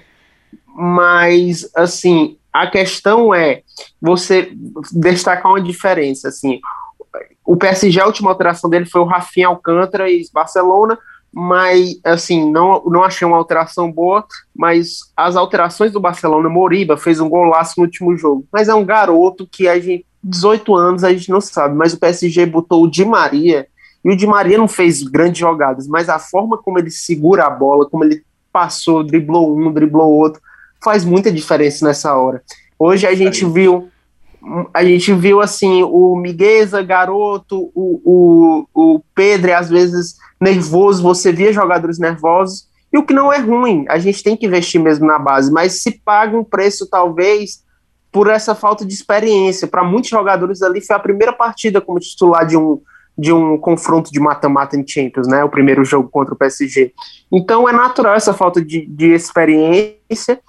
mas, 0.66 1.70
assim, 1.74 2.36
a 2.52 2.66
questão 2.66 3.32
é 3.34 3.62
você 3.98 4.52
destacar 4.92 5.50
uma 5.50 5.62
diferença, 5.62 6.28
assim, 6.28 6.60
o 7.42 7.56
PSG, 7.56 7.98
a 8.02 8.06
última 8.06 8.30
alteração 8.30 8.68
dele 8.68 8.84
foi 8.84 9.00
o 9.00 9.06
Rafinha 9.06 9.48
Alcântara 9.48 10.10
e 10.10 10.22
Barcelona, 10.30 10.98
mas, 11.32 11.98
assim, 12.04 12.52
não, 12.52 12.84
não 12.84 13.02
achei 13.02 13.26
uma 13.26 13.38
alteração 13.38 13.90
boa, 13.90 14.26
mas 14.54 15.10
as 15.16 15.36
alterações 15.36 15.90
do 15.90 16.00
Barcelona, 16.00 16.50
Moriba 16.50 16.98
fez 16.98 17.18
um 17.18 17.30
golaço 17.30 17.76
no 17.78 17.84
último 17.84 18.14
jogo, 18.14 18.44
mas 18.52 18.68
é 18.68 18.74
um 18.74 18.84
garoto 18.84 19.48
que 19.50 19.66
a 19.66 19.80
gente, 19.80 20.04
18 20.22 20.74
anos, 20.74 21.02
a 21.02 21.10
gente 21.14 21.30
não 21.30 21.40
sabe, 21.40 21.74
mas 21.74 21.94
o 21.94 21.98
PSG 21.98 22.44
botou 22.44 22.84
o 22.84 22.90
Di 22.90 23.06
Maria, 23.06 23.66
e 24.04 24.10
o 24.10 24.16
Di 24.16 24.26
Maria 24.26 24.58
não 24.58 24.68
fez 24.68 25.02
grandes 25.02 25.38
jogadas, 25.38 25.86
mas 25.86 26.08
a 26.08 26.18
forma 26.18 26.56
como 26.56 26.78
ele 26.78 26.90
segura 26.90 27.44
a 27.46 27.50
bola, 27.50 27.88
como 27.88 28.04
ele 28.04 28.22
passou, 28.52 29.04
driblou 29.04 29.56
um, 29.56 29.72
driblou 29.72 30.10
outro, 30.10 30.40
faz 30.82 31.04
muita 31.04 31.30
diferença 31.30 31.86
nessa 31.86 32.16
hora. 32.16 32.42
Hoje 32.78 33.06
a 33.06 33.14
gente 33.14 33.44
viu 33.44 33.88
a 34.72 34.82
gente 34.82 35.12
viu 35.12 35.42
assim 35.42 35.82
o 35.82 36.16
Migueza, 36.16 36.82
garoto, 36.82 37.70
o, 37.74 38.00
o, 38.02 38.66
o 38.74 39.02
Pedro, 39.14 39.54
às 39.54 39.68
vezes 39.68 40.16
nervoso, 40.40 41.02
você 41.02 41.30
via 41.30 41.52
jogadores 41.52 41.98
nervosos, 41.98 42.66
e 42.90 42.96
o 42.96 43.04
que 43.04 43.12
não 43.12 43.30
é 43.30 43.38
ruim, 43.38 43.84
a 43.88 43.98
gente 43.98 44.22
tem 44.22 44.34
que 44.34 44.46
investir 44.46 44.80
mesmo 44.80 45.06
na 45.06 45.18
base, 45.18 45.52
mas 45.52 45.82
se 45.82 46.00
paga 46.02 46.36
um 46.36 46.42
preço 46.42 46.88
talvez 46.88 47.62
por 48.10 48.28
essa 48.28 48.54
falta 48.54 48.84
de 48.84 48.92
experiência. 48.92 49.68
Para 49.68 49.84
muitos 49.84 50.10
jogadores 50.10 50.62
ali 50.62 50.80
foi 50.80 50.96
a 50.96 51.00
primeira 51.00 51.32
partida 51.32 51.80
como 51.80 52.00
titular 52.00 52.44
de 52.46 52.56
um, 52.56 52.80
de 53.16 53.32
um 53.32 53.58
confronto 53.58 54.10
de 54.10 54.18
mata-mata 54.18 54.76
em 54.76 54.86
Champions, 54.86 55.28
né? 55.28 55.44
O 55.44 55.48
primeiro 55.48 55.84
jogo 55.84 56.08
contra 56.08 56.34
o 56.34 56.36
PSG. 56.36 56.92
Então 57.30 57.68
é 57.68 57.72
natural 57.72 58.14
essa 58.14 58.32
falta 58.32 58.64
de, 58.64 58.86
de 58.86 59.12
experiência. 59.12 60.40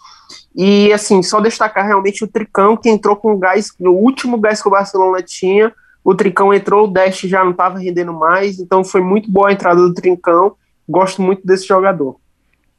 E 0.56 0.92
assim, 0.92 1.22
só 1.24 1.40
destacar 1.40 1.86
realmente 1.86 2.24
o 2.24 2.28
Tricão 2.28 2.76
que 2.78 2.90
entrou 2.90 3.16
com 3.16 3.38
gás, 3.38 3.72
no 3.80 3.92
último 3.92 4.38
gás 4.38 4.62
que 4.62 4.68
o 4.68 4.72
Barcelona 4.72 5.22
tinha, 5.22 5.74
o 6.04 6.16
Tricão 6.16 6.54
entrou, 6.54 6.86
o 6.86 6.92
Dash 6.92 7.20
já 7.22 7.44
não 7.44 7.52
estava 7.52 7.78
rendendo 7.78 8.14
mais, 8.14 8.60
então 8.60 8.84
foi 8.84 9.02
muito 9.02 9.32
boa 9.32 9.50
a 9.50 9.54
entrada 9.54 9.82
do 9.82 9.94
Trincão. 9.94 10.56
Gosto 10.90 11.22
muito 11.22 11.46
desse 11.46 11.68
jogador. 11.68 12.20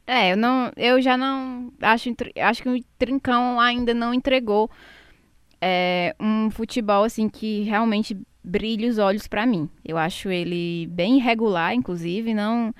É, 0.06 0.32
eu 0.32 0.36
não, 0.36 0.72
eu 0.76 1.00
já 1.00 1.16
não 1.16 1.72
acho, 1.80 2.10
acho 2.40 2.62
que 2.62 2.68
o 2.68 2.84
Trincão 2.98 3.60
ainda 3.60 3.94
não 3.94 4.12
entregou 4.12 4.68
é, 5.60 6.14
um 6.18 6.50
futebol 6.50 7.04
assim 7.04 7.28
que 7.28 7.62
realmente 7.62 8.18
brilhe 8.42 8.88
os 8.88 8.98
olhos 8.98 9.26
para 9.26 9.46
mim. 9.46 9.68
Eu 9.84 9.96
acho 9.96 10.30
ele 10.30 10.86
bem 10.88 11.18
irregular, 11.18 11.74
inclusive, 11.74 12.34
não 12.34 12.74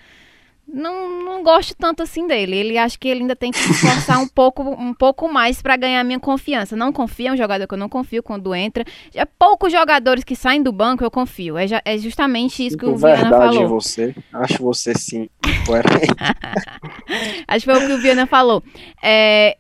não, 0.67 1.23
não 1.23 1.43
gosto 1.43 1.75
tanto 1.77 2.03
assim 2.03 2.27
dele. 2.27 2.57
Ele 2.57 2.79
acho 2.79 2.99
que 2.99 3.09
ele 3.09 3.21
ainda 3.21 3.37
tem 3.37 3.51
que 3.51 3.59
se 3.59 3.71
esforçar 3.71 4.19
um 4.21 4.29
pouco, 4.29 4.63
um 4.63 4.95
pouco 4.95 5.31
mais 5.31 5.61
para 5.61 5.77
ganhar 5.77 6.03
minha 6.05 6.19
confiança. 6.19 6.75
Não 6.75 6.93
confio, 6.93 7.29
é 7.29 7.33
um 7.33 7.37
jogador 7.37 7.67
que 7.67 7.75
eu 7.75 7.79
não 7.79 7.89
confio 7.89 8.23
quando 8.23 8.55
entra. 8.55 8.85
É 9.15 9.25
poucos 9.25 9.71
jogadores 9.71 10.25
que 10.25 10.35
saem 10.35 10.63
do 10.63 10.73
banco 10.73 11.05
eu 11.05 11.11
confio. 11.11 11.59
É, 11.59 11.67
é 11.85 11.99
justamente 11.99 12.67
isso 12.67 12.79
que 12.79 12.87
o 12.87 12.97
Viana 12.97 13.29
falou. 13.29 13.69
você. 13.69 14.15
Acho 14.33 14.63
você 14.63 14.95
sim. 14.95 15.29
acho 17.47 17.67
que 17.67 17.73
foi 17.73 17.85
o 17.85 17.87
que 17.87 17.93
o 17.93 17.99
Viana 17.99 18.27
falou. 18.27 18.63
É, 19.03 19.59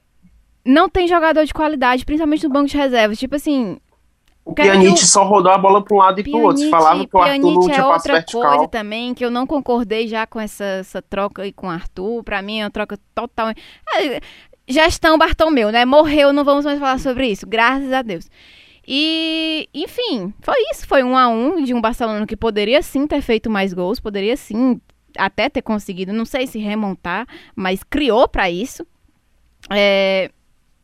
não 0.64 0.88
tem 0.88 1.06
jogador 1.06 1.44
de 1.44 1.52
qualidade, 1.52 2.06
principalmente 2.06 2.44
no 2.44 2.50
banco 2.50 2.68
de 2.68 2.76
reservas. 2.76 3.18
Tipo 3.18 3.36
assim, 3.36 3.78
o 4.44 4.52
Pjanic 4.54 4.98
só 5.06 5.24
rodou 5.24 5.52
a 5.52 5.58
bola 5.58 5.82
para 5.82 5.94
um 5.94 5.98
lado 5.98 6.20
e 6.20 6.24
para 6.24 6.38
o 6.38 6.42
outro. 6.42 6.68
Falava 6.68 7.06
que 7.06 7.16
o 7.16 7.20
Arthur 7.20 7.52
não 7.52 7.60
tinha 7.60 7.74
é 7.74 7.78
passo 7.78 7.92
outra 7.92 8.12
vertical. 8.14 8.42
coisa 8.42 8.68
também, 8.68 9.14
que 9.14 9.24
eu 9.24 9.30
não 9.30 9.46
concordei 9.46 10.08
já 10.08 10.26
com 10.26 10.40
essa, 10.40 10.64
essa 10.64 11.00
troca 11.00 11.42
aí 11.42 11.52
com 11.52 11.68
o 11.68 11.70
Arthur. 11.70 12.22
Para 12.24 12.42
mim 12.42 12.60
é 12.60 12.64
uma 12.64 12.70
troca 12.70 12.98
total... 13.14 13.50
É, 13.50 14.20
gestão 14.66 15.16
Bartomeu, 15.18 15.70
né? 15.70 15.84
Morreu, 15.84 16.32
não 16.32 16.44
vamos 16.44 16.64
mais 16.64 16.78
falar 16.78 16.98
sobre 16.98 17.28
isso. 17.28 17.46
Graças 17.46 17.92
a 17.92 18.02
Deus. 18.02 18.28
E, 18.86 19.68
enfim, 19.72 20.34
foi 20.40 20.56
isso. 20.72 20.86
Foi 20.86 21.02
um 21.04 21.16
a 21.16 21.28
um 21.28 21.62
de 21.62 21.72
um 21.72 21.80
Barcelona 21.80 22.26
que 22.26 22.36
poderia 22.36 22.82
sim 22.82 23.06
ter 23.06 23.20
feito 23.20 23.48
mais 23.48 23.72
gols, 23.72 24.00
poderia 24.00 24.36
sim 24.36 24.80
até 25.16 25.48
ter 25.48 25.62
conseguido, 25.62 26.12
não 26.12 26.24
sei 26.24 26.46
se 26.46 26.58
remontar, 26.58 27.26
mas 27.54 27.82
criou 27.82 28.26
para 28.26 28.50
isso. 28.50 28.86
É, 29.70 30.30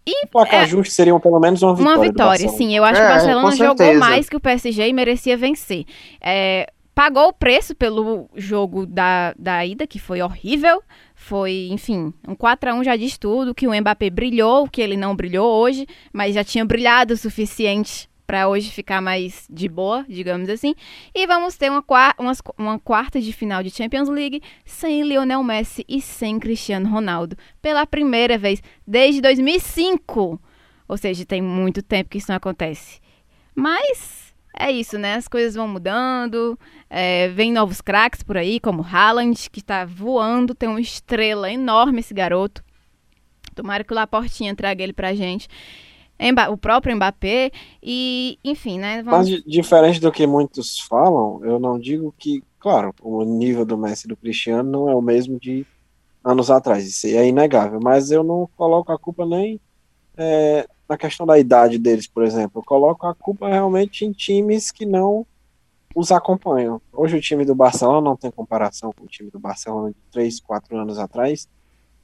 e, 0.09 0.25
o 0.25 0.29
placar 0.29 0.65
é, 0.65 0.67
justo 0.67 0.93
seria 0.93 1.19
pelo 1.21 1.39
menos 1.39 1.63
uma 1.63 1.75
vitória. 1.75 1.97
Uma 1.97 2.03
vitória, 2.03 2.49
sim. 2.49 2.75
Eu 2.75 2.85
acho 2.85 3.01
é, 3.01 3.05
que 3.05 3.11
o 3.11 3.15
Barcelona 3.15 3.57
jogou 3.57 3.95
mais 3.95 4.29
que 4.29 4.37
o 4.37 4.41
PSG 4.41 4.89
e 4.89 4.93
merecia 4.93 5.37
vencer. 5.37 5.85
É, 6.21 6.71
pagou 6.95 7.29
o 7.29 7.33
preço 7.33 7.75
pelo 7.75 8.29
jogo 8.35 8.87
da, 8.87 9.35
da 9.39 9.65
ida, 9.65 9.87
que 9.87 9.99
foi 9.99 10.23
horrível. 10.23 10.83
Foi, 11.15 11.69
enfim, 11.71 12.13
um 12.27 12.35
4 12.35 12.71
a 12.71 12.75
1 12.75 12.85
já 12.85 12.97
diz 12.97 13.19
tudo, 13.19 13.55
que 13.55 13.69
o 13.69 13.81
Mbappé 13.81 14.09
brilhou, 14.09 14.69
que 14.69 14.81
ele 14.81 14.97
não 14.97 15.15
brilhou 15.15 15.61
hoje, 15.61 15.87
mas 16.13 16.35
já 16.35 16.43
tinha 16.43 16.65
brilhado 16.65 17.15
o 17.15 17.17
suficiente 17.17 18.09
para 18.29 18.47
hoje 18.47 18.71
ficar 18.71 19.01
mais 19.01 19.47
de 19.49 19.71
boa, 19.71 20.05
digamos 20.07 20.51
assim. 20.51 20.75
E 21.15 21.27
vamos 21.27 21.57
ter 21.57 21.71
uma, 21.71 21.83
uma, 22.59 22.79
quarta 22.79 23.19
de 23.19 23.33
final 23.33 23.63
de 23.63 23.71
Champions 23.71 24.11
League 24.11 24.43
sem 24.67 25.03
Lionel 25.03 25.43
Messi 25.43 25.83
e 25.89 25.99
sem 25.99 26.39
Cristiano 26.39 26.91
Ronaldo. 26.91 27.39
Pela 27.63 27.87
primeira 27.87 28.37
vez 28.37 28.63
desde 28.87 29.23
2005. 29.23 30.39
Ou 30.87 30.97
seja, 30.99 31.25
tem 31.25 31.41
muito 31.41 31.83
tempo 31.83 32.11
que 32.11 32.19
isso 32.19 32.31
não 32.31 32.37
acontece. 32.37 33.01
Mas 33.55 34.35
é 34.55 34.71
isso, 34.71 34.99
né? 34.99 35.15
As 35.15 35.27
coisas 35.27 35.55
vão 35.55 35.67
mudando. 35.67 36.59
É, 36.91 37.29
vem 37.29 37.51
novos 37.51 37.81
craques 37.81 38.23
por 38.23 38.37
aí, 38.37 38.61
como 38.61 38.83
Haaland, 38.83 39.49
que 39.49 39.61
está 39.61 39.87
voando. 39.87 40.55
Tem 40.55 40.69
uma 40.69 40.83
estrela 40.83 41.51
enorme 41.51 42.01
esse 42.01 42.13
garoto. 42.13 42.63
Tomara 43.55 43.83
que 43.83 43.93
o 43.93 43.97
Laportinha 43.97 44.55
traga 44.55 44.83
ele 44.83 44.93
pra 44.93 45.15
gente 45.15 45.49
o 46.51 46.57
próprio 46.57 46.97
Mbappé 46.97 47.51
e, 47.83 48.39
enfim, 48.45 48.79
né? 48.79 49.03
Vamos... 49.03 49.31
Mas 49.31 49.43
diferente 49.45 50.01
do 50.01 50.11
que 50.11 50.27
muitos 50.27 50.81
falam, 50.81 51.45
eu 51.45 51.59
não 51.59 51.79
digo 51.79 52.13
que, 52.19 52.43
claro, 52.59 52.95
o 53.01 53.25
nível 53.25 53.65
do 53.65 53.79
Messi 53.79 54.07
e 54.07 54.09
do 54.09 54.17
Cristiano 54.17 54.71
não 54.71 54.89
é 54.89 54.95
o 54.95 55.03
mesmo 55.03 55.39
de 55.39 55.65
anos 56.25 56.51
atrás, 56.51 56.87
isso 56.87 57.07
é 57.07 57.27
inegável, 57.27 57.79
mas 57.83 58.11
eu 58.11 58.23
não 58.25 58.49
coloco 58.57 58.93
a 58.93 58.99
culpa 58.99 59.25
nem 59.25 59.61
é, 60.17 60.67
na 60.89 60.99
questão 60.99 61.25
da 61.25 61.39
idade 61.39 61.79
deles, 61.79 62.09
por 62.09 62.25
exemplo, 62.25 62.61
eu 62.61 62.65
coloco 62.65 63.07
a 63.07 63.15
culpa 63.15 63.49
realmente 63.49 64.05
em 64.05 64.11
times 64.11 64.73
que 64.73 64.85
não 64.85 65.25
os 65.95 66.11
acompanham. 66.11 66.83
Hoje 66.93 67.17
o 67.17 67.21
time 67.21 67.45
do 67.45 67.55
Barcelona 67.55 68.01
não 68.01 68.17
tem 68.17 68.31
comparação 68.31 68.93
com 68.93 69.05
o 69.05 69.09
time 69.09 69.31
do 69.31 69.39
Barcelona 69.39 69.91
de 69.91 69.97
3, 70.11 70.41
4 70.41 70.77
anos 70.77 70.99
atrás, 70.99 71.49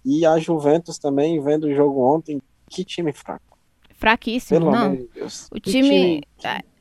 e 0.05 0.25
a 0.25 0.39
Juventus 0.39 0.99
também, 0.99 1.43
vendo 1.43 1.65
o 1.65 1.75
jogo 1.75 2.01
ontem, 2.01 2.41
que 2.69 2.85
time 2.85 3.13
fraco 3.13 3.54
fraquíssimo, 4.05 4.61
Pelo 4.61 4.71
não. 4.71 4.95
De 4.95 5.09
o 5.51 5.59
time, 5.59 6.21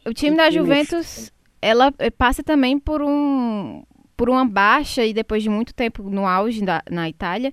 o 0.06 0.14
time 0.14 0.36
da 0.36 0.52
Juventus, 0.52 1.32
ela 1.62 1.94
eh, 1.98 2.10
passa 2.10 2.44
também 2.44 2.78
por 2.78 3.02
um 3.02 3.84
por 4.18 4.30
uma 4.30 4.46
baixa 4.46 5.06
e 5.06 5.14
depois 5.14 5.42
de 5.42 5.50
muito 5.50 5.74
tempo 5.74 6.04
no 6.04 6.28
auge 6.28 6.64
da, 6.64 6.84
na 6.90 7.10
Itália, 7.10 7.52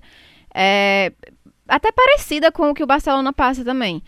é, 0.53 1.11
até 1.67 1.91
parecida 1.91 2.51
com 2.51 2.69
o 2.69 2.73
que 2.73 2.83
o 2.83 2.87
Barcelona 2.87 3.33
passa 3.33 3.63
também. 3.63 4.03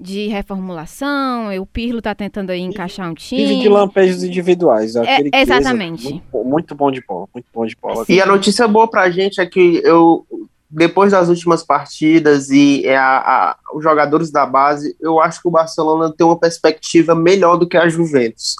De 0.00 0.28
reformulação, 0.28 1.52
o 1.60 1.66
Pirlo 1.66 2.00
tá 2.00 2.14
tentando 2.14 2.50
aí 2.50 2.60
encaixar 2.60 3.10
um 3.10 3.14
time. 3.14 3.58
E 3.58 3.62
de 3.62 3.68
lampejos 3.68 4.22
individuais. 4.22 4.94
É, 4.94 5.18
exatamente. 5.40 6.08
Muito, 6.08 6.44
muito, 6.44 6.74
bom 6.76 6.88
de 6.92 7.02
bola, 7.04 7.26
muito 7.34 7.46
bom 7.52 7.66
de 7.66 7.74
bola. 7.74 8.04
E 8.08 8.20
a 8.20 8.26
notícia 8.26 8.68
boa 8.68 8.88
pra 8.88 9.10
gente 9.10 9.40
é 9.40 9.46
que 9.46 9.82
eu 9.82 10.24
depois 10.70 11.12
das 11.12 11.28
últimas 11.28 11.62
partidas 11.62 12.50
e 12.50 12.84
é, 12.84 12.96
a, 12.96 13.18
a, 13.18 13.56
os 13.74 13.82
jogadores 13.82 14.30
da 14.30 14.44
base, 14.44 14.94
eu 15.00 15.20
acho 15.20 15.40
que 15.40 15.48
o 15.48 15.50
Barcelona 15.50 16.12
tem 16.16 16.26
uma 16.26 16.38
perspectiva 16.38 17.14
melhor 17.14 17.56
do 17.56 17.66
que 17.66 17.76
a 17.76 17.88
Juventus. 17.88 18.56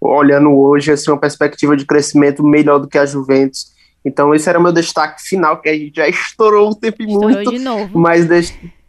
Olhando 0.00 0.50
hoje, 0.50 0.90
assim, 0.90 1.10
uma 1.10 1.20
perspectiva 1.20 1.76
de 1.76 1.86
crescimento 1.86 2.42
melhor 2.42 2.78
do 2.78 2.88
que 2.88 2.98
a 2.98 3.06
Juventus. 3.06 3.72
Então, 4.04 4.34
esse 4.34 4.48
era 4.48 4.58
o 4.58 4.62
meu 4.62 4.72
destaque 4.72 5.22
final, 5.22 5.60
que 5.60 5.68
a 5.68 5.72
gente 5.72 5.94
já 5.94 6.06
estourou 6.10 6.70
o 6.70 6.74
tempo 6.74 7.02
estourou 7.02 7.30
muito. 7.30 7.50
De 7.50 7.58
novo. 7.60 7.96
Mas 7.96 8.26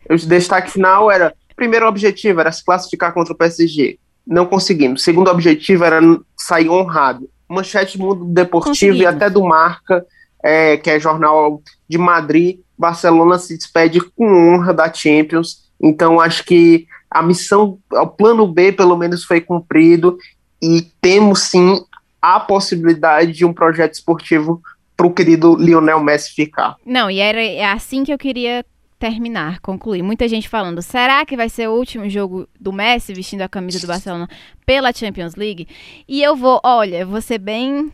o 0.10 0.28
destaque 0.28 0.72
final 0.72 1.12
era: 1.12 1.34
primeiro 1.56 1.88
objetivo 1.88 2.40
era 2.40 2.52
se 2.52 2.66
classificar 2.66 3.14
contra 3.14 3.34
o 3.34 3.38
PSG. 3.38 4.00
Não 4.26 4.46
conseguimos. 4.46 5.04
Segundo 5.04 5.30
objetivo 5.30 5.84
era 5.84 6.00
sair 6.36 6.70
honrado. 6.70 7.30
Manchete 7.48 7.98
do 7.98 8.06
Mundo 8.06 8.26
Deportivo 8.26 8.96
e 8.96 9.06
até 9.06 9.30
do 9.30 9.44
Marca, 9.44 10.04
é, 10.44 10.78
que 10.78 10.90
é 10.90 11.00
jornal 11.00 11.62
de 11.94 11.98
Madrid, 12.00 12.60
Barcelona 12.78 13.38
se 13.38 13.56
despede 13.56 14.02
com 14.02 14.26
honra 14.26 14.74
da 14.74 14.92
Champions. 14.92 15.70
Então 15.80 16.20
acho 16.20 16.44
que 16.44 16.88
a 17.10 17.22
missão, 17.22 17.78
o 17.92 18.08
plano 18.08 18.48
B 18.48 18.72
pelo 18.72 18.98
menos 18.98 19.24
foi 19.24 19.40
cumprido 19.40 20.18
e 20.62 20.82
temos 21.00 21.42
sim 21.42 21.80
a 22.20 22.40
possibilidade 22.40 23.32
de 23.32 23.46
um 23.46 23.54
projeto 23.54 23.94
esportivo 23.94 24.62
para 24.98 25.06
o 25.06 25.14
querido 25.14 25.56
Lionel 25.56 26.04
Messi 26.04 26.34
ficar. 26.34 26.78
Não, 26.84 27.12
e 27.12 27.20
era 27.20 27.42
é 27.42 27.66
assim 27.66 28.04
que 28.04 28.12
eu 28.12 28.18
queria 28.18 28.66
terminar, 28.98 29.60
concluir. 29.60 30.02
Muita 30.02 30.28
gente 30.28 30.50
falando, 30.50 30.82
será 30.82 31.26
que 31.26 31.38
vai 31.38 31.50
ser 31.50 31.70
o 31.70 31.74
último 31.74 32.10
jogo 32.10 32.48
do 32.60 32.72
Messi 32.72 33.14
vestindo 33.14 33.42
a 33.42 33.50
camisa 33.50 33.80
do 33.80 33.88
Barcelona 33.88 34.28
pela 34.66 34.94
Champions 34.94 35.36
League? 35.36 35.68
E 36.08 36.24
eu 36.24 36.36
vou, 36.36 36.60
olha, 36.64 37.06
vou 37.06 37.22
ser 37.22 37.38
bem 37.38 37.92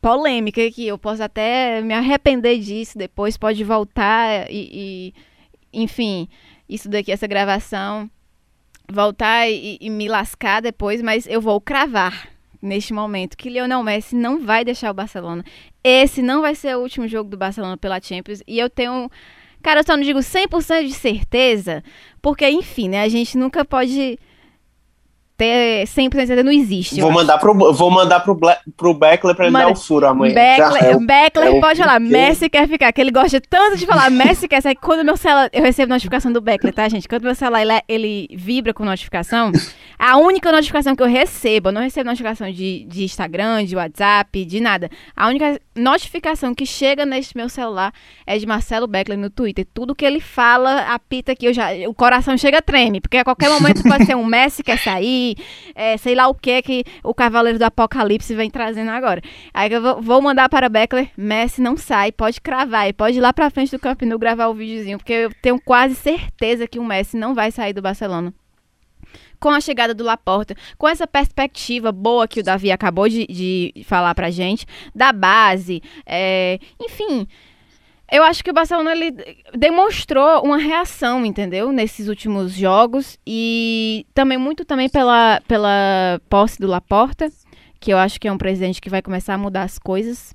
polêmica 0.00 0.64
aqui. 0.64 0.86
Eu 0.86 0.98
posso 0.98 1.22
até 1.22 1.80
me 1.80 1.94
arrepender 1.94 2.58
disso 2.58 2.96
depois, 2.96 3.36
pode 3.36 3.62
voltar 3.64 4.50
e, 4.50 4.70
e 4.72 5.14
enfim, 5.72 6.28
isso 6.68 6.88
daqui, 6.88 7.12
essa 7.12 7.26
gravação, 7.26 8.10
voltar 8.90 9.48
e, 9.48 9.78
e, 9.80 9.90
me 9.90 10.08
lascar 10.08 10.62
depois, 10.62 11.02
mas 11.02 11.26
eu 11.26 11.40
vou 11.40 11.60
cravar 11.60 12.28
neste 12.60 12.92
momento 12.92 13.36
que 13.36 13.48
Lionel 13.48 13.82
Messi 13.82 14.16
não 14.16 14.44
vai 14.44 14.64
deixar 14.64 14.90
o 14.90 14.94
Barcelona. 14.94 15.44
Esse 15.84 16.22
não 16.22 16.40
vai 16.40 16.54
ser 16.54 16.76
o 16.76 16.80
último 16.80 17.06
jogo 17.06 17.30
do 17.30 17.36
Barcelona 17.36 17.76
pela 17.76 18.00
Champions 18.00 18.42
e 18.46 18.58
eu 18.58 18.68
tenho 18.68 19.10
Cara, 19.62 19.80
eu 19.80 19.84
só 19.84 19.96
não 19.96 20.04
digo 20.04 20.20
100% 20.20 20.86
de 20.86 20.92
certeza, 20.92 21.82
porque, 22.22 22.48
enfim, 22.48 22.88
né? 22.88 23.02
A 23.02 23.08
gente 23.08 23.36
nunca 23.36 23.64
pode 23.64 24.18
ter 25.38 25.86
100% 25.86 26.10
de 26.10 26.16
certeza 26.26 26.42
não 26.42 26.50
existe. 26.52 27.00
Vou 27.00 27.12
mandar, 27.12 27.38
pro, 27.38 27.54
vou 27.72 27.90
mandar 27.92 28.20
pro, 28.20 28.36
pro 28.76 28.92
Beckler 28.92 29.36
pra 29.36 29.44
ele 29.46 29.52
Manda- 29.52 29.66
dar 29.66 29.72
o 29.72 29.76
furo 29.76 30.04
amanhã. 30.06 30.34
Beckler, 30.34 30.82
Já 30.82 30.88
é. 30.88 30.96
Beckler 30.98 31.54
é 31.54 31.60
pode 31.60 31.78
falar. 31.80 32.00
Messi 32.00 32.50
quer 32.50 32.66
ficar, 32.68 32.92
que 32.92 33.00
ele 33.00 33.12
gosta 33.12 33.40
tanto 33.40 33.76
de 33.76 33.86
falar, 33.86 34.10
Messi 34.10 34.48
quer 34.48 34.60
sair. 34.60 34.74
Quando 34.74 35.04
meu 35.04 35.16
celular, 35.16 35.48
eu 35.52 35.62
recebo 35.62 35.90
notificação 35.92 36.32
do 36.32 36.40
Beckler, 36.40 36.74
tá, 36.74 36.88
gente? 36.88 37.08
Quando 37.08 37.22
meu 37.22 37.34
celular 37.36 37.62
ele, 37.62 37.80
ele 37.88 38.28
vibra 38.36 38.74
com 38.74 38.84
notificação, 38.84 39.52
a 39.96 40.16
única 40.18 40.50
notificação 40.50 40.96
que 40.96 41.02
eu 41.02 41.06
recebo, 41.06 41.68
eu 41.68 41.72
não 41.72 41.82
recebo 41.82 42.08
notificação 42.10 42.50
de, 42.50 42.84
de 42.88 43.04
Instagram, 43.04 43.64
de 43.64 43.76
WhatsApp, 43.76 44.44
de 44.44 44.60
nada. 44.60 44.90
A 45.16 45.28
única 45.28 45.60
notificação 45.76 46.52
que 46.54 46.66
chega 46.66 47.06
neste 47.06 47.36
meu 47.36 47.48
celular 47.48 47.92
é 48.26 48.36
de 48.36 48.44
Marcelo 48.46 48.88
Beckler 48.88 49.16
no 49.18 49.30
Twitter. 49.30 49.64
Tudo 49.72 49.94
que 49.94 50.04
ele 50.04 50.18
fala, 50.20 50.80
apita 50.92 51.30
aqui, 51.32 51.46
eu 51.46 51.54
já, 51.54 51.68
o 51.88 51.94
coração 51.94 52.36
chega 52.36 52.60
treme, 52.60 53.00
porque 53.00 53.18
a 53.18 53.24
qualquer 53.24 53.48
momento 53.48 53.82
pode 53.84 54.04
ser 54.04 54.16
um 54.16 54.24
Messi 54.24 54.62
quer 54.64 54.78
sair, 54.78 55.27
é, 55.74 55.96
sei 55.96 56.14
lá 56.14 56.28
o 56.28 56.34
que 56.34 56.62
que 56.62 56.84
o 57.02 57.14
Cavaleiro 57.14 57.58
do 57.58 57.64
Apocalipse 57.64 58.34
vem 58.34 58.50
trazendo 58.50 58.90
agora. 58.90 59.20
Aí 59.52 59.72
eu 59.72 60.02
vou, 60.02 60.22
mandar 60.22 60.48
para 60.48 60.68
Beckler, 60.68 61.10
Messi 61.16 61.60
não 61.60 61.76
sai, 61.76 62.12
pode 62.12 62.40
cravar 62.40 62.78
pode 62.92 63.18
ir 63.18 63.20
lá 63.20 63.32
pra 63.32 63.50
frente 63.50 63.70
do 63.70 63.78
Camp 63.78 64.02
Nou 64.02 64.18
gravar 64.18 64.48
o 64.48 64.54
videozinho, 64.54 64.98
porque 64.98 65.12
eu 65.12 65.32
tenho 65.42 65.60
quase 65.60 65.94
certeza 65.94 66.66
que 66.66 66.78
o 66.78 66.84
Messi 66.84 67.16
não 67.16 67.34
vai 67.34 67.50
sair 67.50 67.72
do 67.72 67.82
Barcelona. 67.82 68.32
Com 69.40 69.50
a 69.50 69.60
chegada 69.60 69.94
do 69.94 70.02
Laporta, 70.02 70.56
com 70.76 70.88
essa 70.88 71.06
perspectiva 71.06 71.92
boa 71.92 72.26
que 72.26 72.40
o 72.40 72.42
Davi 72.42 72.72
acabou 72.72 73.08
de, 73.08 73.26
de 73.26 73.84
falar 73.84 74.14
pra 74.14 74.30
gente, 74.30 74.66
da 74.94 75.12
base, 75.12 75.80
é, 76.04 76.58
enfim, 76.80 77.26
eu 78.10 78.22
acho 78.22 78.42
que 78.42 78.50
o 78.50 78.54
Barcelona 78.54 78.92
ele 78.92 79.14
demonstrou 79.56 80.42
uma 80.42 80.56
reação, 80.56 81.26
entendeu? 81.26 81.70
Nesses 81.72 82.08
últimos 82.08 82.52
jogos 82.52 83.18
e 83.26 84.06
também 84.14 84.38
muito 84.38 84.64
também 84.64 84.88
pela, 84.88 85.42
pela 85.46 86.20
posse 86.28 86.58
do 86.58 86.66
Laporta, 86.66 87.30
que 87.78 87.92
eu 87.92 87.98
acho 87.98 88.18
que 88.18 88.26
é 88.26 88.32
um 88.32 88.38
presidente 88.38 88.80
que 88.80 88.90
vai 88.90 89.02
começar 89.02 89.34
a 89.34 89.38
mudar 89.38 89.62
as 89.62 89.78
coisas. 89.78 90.34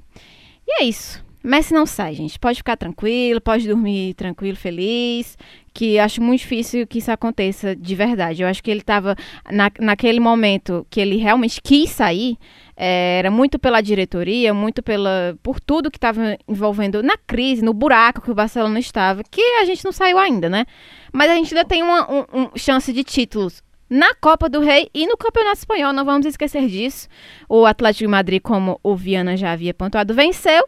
E 0.67 0.83
é 0.83 0.85
isso. 0.85 1.23
Messi 1.43 1.73
não 1.73 1.85
sai, 1.85 2.13
gente. 2.13 2.39
Pode 2.39 2.59
ficar 2.59 2.77
tranquilo, 2.77 3.41
pode 3.41 3.67
dormir 3.67 4.13
tranquilo, 4.13 4.55
feliz. 4.55 5.37
Que 5.73 5.99
acho 5.99 6.21
muito 6.21 6.41
difícil 6.41 6.87
que 6.87 6.99
isso 6.99 7.11
aconteça 7.11 7.75
de 7.75 7.95
verdade. 7.95 8.43
Eu 8.43 8.47
acho 8.47 8.63
que 8.63 8.71
ele 8.71 8.79
estava 8.79 9.15
na, 9.51 9.69
naquele 9.79 10.21
momento 10.21 10.87
que 10.89 11.01
ele 11.01 11.17
realmente 11.17 11.59
quis 11.61 11.89
sair. 11.89 12.37
É, 12.75 13.19
era 13.19 13.29
muito 13.31 13.59
pela 13.59 13.81
diretoria, 13.81 14.53
muito 14.53 14.81
pela 14.81 15.37
por 15.43 15.59
tudo 15.59 15.91
que 15.91 15.97
estava 15.97 16.37
envolvendo 16.47 17.03
na 17.03 17.17
crise, 17.17 17.63
no 17.63 17.73
buraco 17.73 18.21
que 18.21 18.31
o 18.31 18.35
Barcelona 18.35 18.79
estava, 18.79 19.23
que 19.29 19.41
a 19.61 19.65
gente 19.65 19.85
não 19.85 19.91
saiu 19.91 20.17
ainda, 20.17 20.49
né? 20.49 20.65
Mas 21.11 21.29
a 21.29 21.35
gente 21.35 21.53
ainda 21.55 21.67
tem 21.67 21.83
uma 21.83 22.11
um- 22.11 22.25
um 22.33 22.49
chance 22.55 22.91
de 22.91 23.03
títulos 23.03 23.61
na 23.89 24.15
Copa 24.15 24.49
do 24.49 24.59
Rei 24.59 24.89
e 24.93 25.05
no 25.05 25.15
Campeonato 25.15 25.57
Espanhol, 25.59 25.93
não 25.93 26.03
vamos 26.03 26.25
esquecer 26.25 26.67
disso. 26.67 27.07
O 27.47 27.65
Atlético 27.65 28.05
de 28.05 28.07
Madrid, 28.07 28.41
como 28.41 28.79
o 28.81 28.95
Viana 28.95 29.37
já 29.37 29.51
havia 29.51 29.73
pontuado, 29.73 30.15
venceu, 30.15 30.65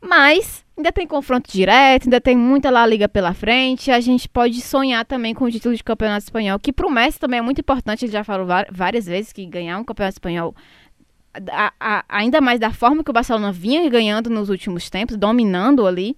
mas 0.00 0.64
ainda 0.76 0.90
tem 0.90 1.06
confronto 1.06 1.50
direto, 1.52 2.04
ainda 2.06 2.20
tem 2.20 2.36
muita 2.36 2.70
La 2.70 2.84
Liga 2.84 3.08
pela 3.08 3.32
frente. 3.32 3.90
A 3.90 4.00
gente 4.00 4.28
pode 4.28 4.60
sonhar 4.60 5.04
também 5.04 5.34
com 5.34 5.44
o 5.44 5.50
título 5.50 5.76
de 5.76 5.84
Campeonato 5.84 6.24
Espanhol, 6.24 6.58
que 6.58 6.72
pro 6.72 6.90
Messi 6.90 7.20
também 7.20 7.38
é 7.38 7.42
muito 7.42 7.60
importante. 7.60 8.04
Ele 8.04 8.12
já 8.12 8.24
falou 8.24 8.46
várias 8.70 9.06
vezes 9.06 9.32
que 9.32 9.46
ganhar 9.46 9.78
um 9.78 9.84
Campeonato 9.84 10.16
Espanhol, 10.16 10.54
a- 11.50 11.72
a- 11.80 12.04
ainda 12.08 12.40
mais 12.40 12.58
da 12.60 12.72
forma 12.72 13.02
que 13.02 13.10
o 13.10 13.12
Barcelona 13.14 13.52
vinha 13.52 13.88
ganhando 13.88 14.28
nos 14.30 14.48
últimos 14.48 14.88
tempos, 14.90 15.16
dominando 15.16 15.86
ali 15.86 16.16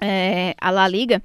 é, 0.00 0.54
a 0.60 0.70
La 0.70 0.88
Liga, 0.88 1.22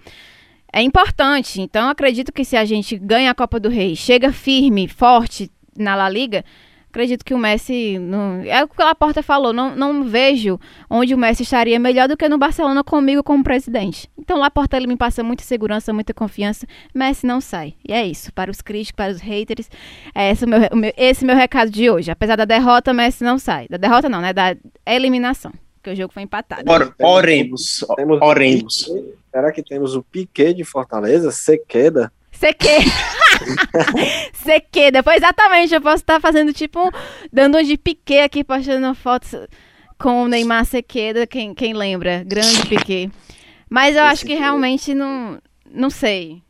é 0.72 0.82
importante. 0.82 1.62
Então, 1.62 1.90
acredito 1.90 2.32
que 2.32 2.46
se 2.46 2.56
a 2.56 2.66
gente 2.66 2.98
ganha 2.98 3.32
a 3.32 3.36
Copa 3.36 3.60
do 3.60 3.70
Rei, 3.70 3.96
chega 3.96 4.32
firme, 4.32 4.88
forte 4.88 5.50
na 5.76 5.96
La 5.96 6.10
Liga, 6.10 6.44
acredito 6.89 7.23
que 7.23 7.34
o 7.34 7.38
Messi. 7.38 7.97
Não, 8.00 8.41
é 8.43 8.63
o 8.63 8.67
que 8.67 8.82
o 8.82 8.86
Laporta 8.86 9.21
falou, 9.23 9.54
não, 9.54 9.76
não 9.76 10.04
vejo 10.04 10.60
onde 10.89 11.13
o 11.13 11.17
Messi 11.17 11.43
estaria 11.43 11.80
melhor 11.80 12.08
do 12.08 12.17
que 12.17 12.28
no 12.28 12.38
Barcelona 12.38 12.84
comigo 12.84 13.23
como 13.23 13.43
presidente. 13.43 14.10
Então, 14.17 14.38
o 14.38 14.39
Laporta 14.39 14.76
ele 14.78 14.88
me 14.88 14.97
passa 14.97 15.23
muita 15.23 15.43
segurança, 15.43 15.93
muita 15.93 16.13
confiança. 16.13 16.65
Messi 16.93 17.26
não 17.26 17.39
sai. 17.39 17.76
E 17.88 17.93
é 17.93 18.06
isso. 18.06 18.32
Para 18.34 18.50
os 18.52 18.62
críticos, 18.62 18.95
para 18.95 19.12
os 19.12 19.21
haters, 19.21 19.69
é 20.13 20.32
esse 20.32 20.45
o 20.45 20.47
meu, 20.47 20.60
o 20.71 20.76
meu- 20.76 20.93
esse 20.97 21.23
é 21.23 21.26
o 21.26 21.28
meu 21.28 21.36
recado 21.36 21.69
de 21.71 21.89
hoje. 21.89 22.12
Apesar 22.12 22.36
da 22.36 22.45
derrota, 22.45 22.93
Messi 22.93 23.23
não 23.23 23.38
sai. 23.38 23.67
Da 23.69 23.78
derrota, 23.78 24.10
não, 24.10 24.21
né? 24.21 24.34
Da 24.34 24.56
eliminação. 24.86 25.52
Porque 25.76 25.91
o 25.91 25.95
jogo 25.95 26.13
foi 26.13 26.23
empatado. 26.23 26.69
Or- 26.69 26.93
oremos. 27.02 27.86
Oremos. 28.21 28.89
Será 29.32 29.52
que 29.52 29.62
temos 29.63 29.95
o 29.95 30.02
Piquet 30.04 30.54
de 30.54 30.63
Fortaleza? 30.63 31.32
Sequeda? 31.32 32.12
Seque. 32.38 32.67
Seque. 34.34 34.91
Depois, 34.91 35.17
exatamente, 35.17 35.73
eu 35.73 35.82
posso 35.82 35.97
estar 35.97 36.19
fazendo 36.19 36.54
tipo, 36.54 36.80
um- 36.88 36.91
dando 37.32 37.58
um 37.58 37.63
de 37.63 37.78
piquet 37.78 38.21
aqui, 38.21 38.43
postando 38.43 38.93
fotos 38.95 39.34
com 39.97 40.23
o 40.23 40.28
Neymar 40.28 40.65
Sequeda, 40.65 41.26
quem, 41.26 41.54
quem 41.54 41.73
lembra? 41.73 42.23
Grande 42.26 42.65
piquet. 42.67 43.12
Mas 43.69 43.95
eu 43.95 44.04
acho 44.04 44.26
que 44.26 44.34
Esse- 44.34 44.39
realmente 44.41 44.93
não, 44.93 45.39
não 45.69 45.89
sei. 45.89 46.41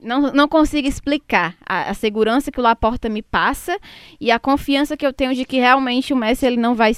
Não, 0.00 0.32
não 0.32 0.46
consigo 0.48 0.86
explicar 0.86 1.56
a, 1.68 1.90
a 1.90 1.94
segurança 1.94 2.52
que 2.52 2.60
o 2.60 2.62
Laporta 2.62 3.08
me 3.08 3.20
passa 3.20 3.76
e 4.20 4.30
a 4.30 4.38
confiança 4.38 4.96
que 4.96 5.04
eu 5.04 5.12
tenho 5.12 5.34
de 5.34 5.44
que 5.44 5.58
realmente 5.58 6.12
o 6.12 6.16
Messi 6.16 6.46
ele 6.46 6.56
não 6.56 6.74
vai 6.74 6.92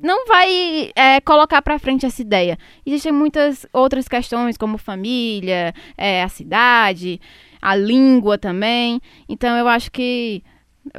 não 0.00 0.26
vai 0.26 0.90
é, 0.94 1.20
colocar 1.20 1.62
pra 1.62 1.78
frente 1.78 2.06
essa 2.06 2.20
ideia. 2.20 2.58
Existem 2.84 3.12
muitas 3.12 3.66
outras 3.72 4.08
questões 4.08 4.56
como 4.56 4.78
família, 4.78 5.74
é, 5.96 6.22
a 6.22 6.28
cidade, 6.28 7.20
a 7.60 7.74
língua 7.74 8.38
também. 8.38 9.00
Então 9.28 9.56
eu 9.56 9.68
acho 9.68 9.90
que 9.90 10.42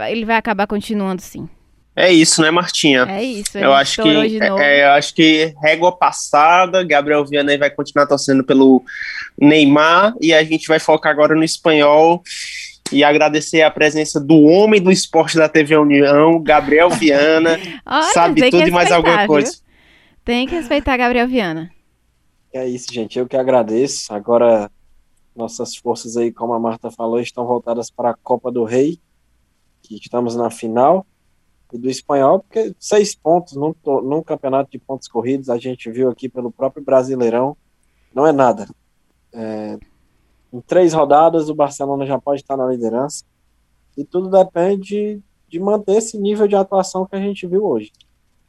ele 0.09 0.25
vai 0.25 0.37
acabar 0.37 0.67
continuando 0.67 1.21
sim. 1.21 1.47
É 1.95 2.11
isso, 2.11 2.41
né, 2.41 2.51
Martinha? 2.51 3.05
É 3.07 3.23
isso. 3.23 3.57
Eu 3.57 3.71
acho 3.71 4.01
que 4.03 4.39
novo. 4.39 4.61
é, 4.61 4.83
eu 4.83 4.91
acho 4.91 5.15
que 5.15 5.55
régua 5.63 5.95
passada, 5.95 6.83
Gabriel 6.83 7.25
Vianney 7.25 7.57
vai 7.57 7.69
continuar 7.69 8.05
torcendo 8.05 8.43
pelo 8.43 8.83
Neymar 9.39 10.13
e 10.19 10.33
a 10.33 10.43
gente 10.43 10.67
vai 10.67 10.77
focar 10.77 11.13
agora 11.13 11.33
no 11.35 11.43
espanhol 11.43 12.21
e 12.91 13.03
agradecer 13.03 13.61
a 13.61 13.71
presença 13.71 14.19
do 14.19 14.41
homem 14.43 14.81
do 14.81 14.91
esporte 14.91 15.37
da 15.37 15.49
TV 15.49 15.75
União, 15.75 16.41
Gabriel 16.41 16.89
Viana, 16.89 17.57
Olha, 17.85 18.03
sabe 18.13 18.41
tem 18.41 18.51
que 18.51 18.57
tudo 18.57 18.67
e 18.67 18.71
mais 18.71 18.89
respeitar, 18.89 18.95
alguma 18.95 19.17
viu? 19.17 19.27
coisa. 19.27 19.57
Tem 20.23 20.47
que 20.47 20.55
respeitar 20.55 20.97
Gabriel 20.97 21.27
Viana. 21.27 21.71
É 22.53 22.67
isso, 22.67 22.91
gente. 22.93 23.19
Eu 23.19 23.27
que 23.27 23.35
agradeço. 23.35 24.13
Agora, 24.13 24.71
nossas 25.35 25.75
forças 25.75 26.15
aí, 26.15 26.31
como 26.31 26.53
a 26.53 26.59
Marta 26.59 26.89
falou, 26.89 27.19
estão 27.19 27.45
voltadas 27.45 27.91
para 27.91 28.11
a 28.11 28.15
Copa 28.15 28.51
do 28.51 28.63
Rei, 28.63 28.99
que 29.81 29.95
estamos 29.95 30.35
na 30.35 30.49
final, 30.49 31.05
e 31.73 31.77
do 31.77 31.89
espanhol, 31.89 32.39
porque 32.39 32.73
seis 32.79 33.13
pontos 33.13 33.53
num, 33.53 33.75
num 34.03 34.23
campeonato 34.23 34.71
de 34.71 34.79
pontos 34.79 35.07
corridos, 35.07 35.49
a 35.49 35.57
gente 35.57 35.91
viu 35.91 36.09
aqui 36.09 36.29
pelo 36.29 36.51
próprio 36.51 36.83
Brasileirão, 36.83 37.57
não 38.13 38.25
é 38.25 38.31
nada. 38.31 38.67
É, 39.33 39.77
em 40.55 40.61
três 40.61 40.93
rodadas, 40.93 41.49
o 41.49 41.55
Barcelona 41.55 42.05
já 42.05 42.17
pode 42.17 42.41
estar 42.41 42.55
na 42.55 42.65
liderança, 42.65 43.25
e 43.97 44.05
tudo 44.05 44.29
depende 44.29 45.21
de 45.47 45.59
manter 45.59 45.97
esse 45.97 46.17
nível 46.17 46.47
de 46.47 46.55
atuação 46.55 47.05
que 47.05 47.15
a 47.15 47.19
gente 47.19 47.45
viu 47.45 47.65
hoje. 47.65 47.91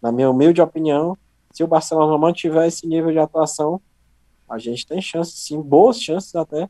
Na 0.01 0.13
minha 0.13 0.31
humilde 0.31 0.63
opinião, 0.63 1.17
se 1.51 1.65
o 1.65 1.67
Barcelona 1.67 2.17
mantiver 2.17 2.67
esse 2.67 2.87
nível 2.87 3.11
de 3.11 3.19
atuação, 3.19 3.81
a 4.49 4.59
gente 4.59 4.87
tem 4.87 5.01
chances, 5.01 5.35
sim, 5.35 5.61
boas 5.61 6.01
chances 6.01 6.35
até, 6.37 6.69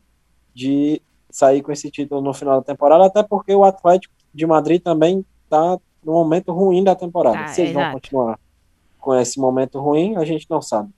de 0.54 1.02
sair 1.30 1.60
com 1.62 1.70
esse 1.70 1.90
título 1.90 2.22
no 2.22 2.32
final 2.32 2.56
da 2.56 2.64
temporada, 2.64 3.04
até 3.04 3.22
porque 3.22 3.54
o 3.54 3.64
Atlético 3.64 4.14
de 4.32 4.46
Madrid 4.46 4.82
também 4.82 5.24
está 5.44 5.78
no 6.02 6.12
momento 6.12 6.50
ruim 6.52 6.82
da 6.82 6.94
temporada. 6.94 7.36
Tá, 7.36 7.48
Se 7.48 7.60
eles 7.60 7.74
vão 7.74 7.92
continuar 7.92 8.38
com 8.98 9.14
esse 9.14 9.38
momento 9.38 9.78
ruim, 9.78 10.16
a 10.16 10.24
gente 10.24 10.46
não 10.48 10.62
sabe. 10.62 10.90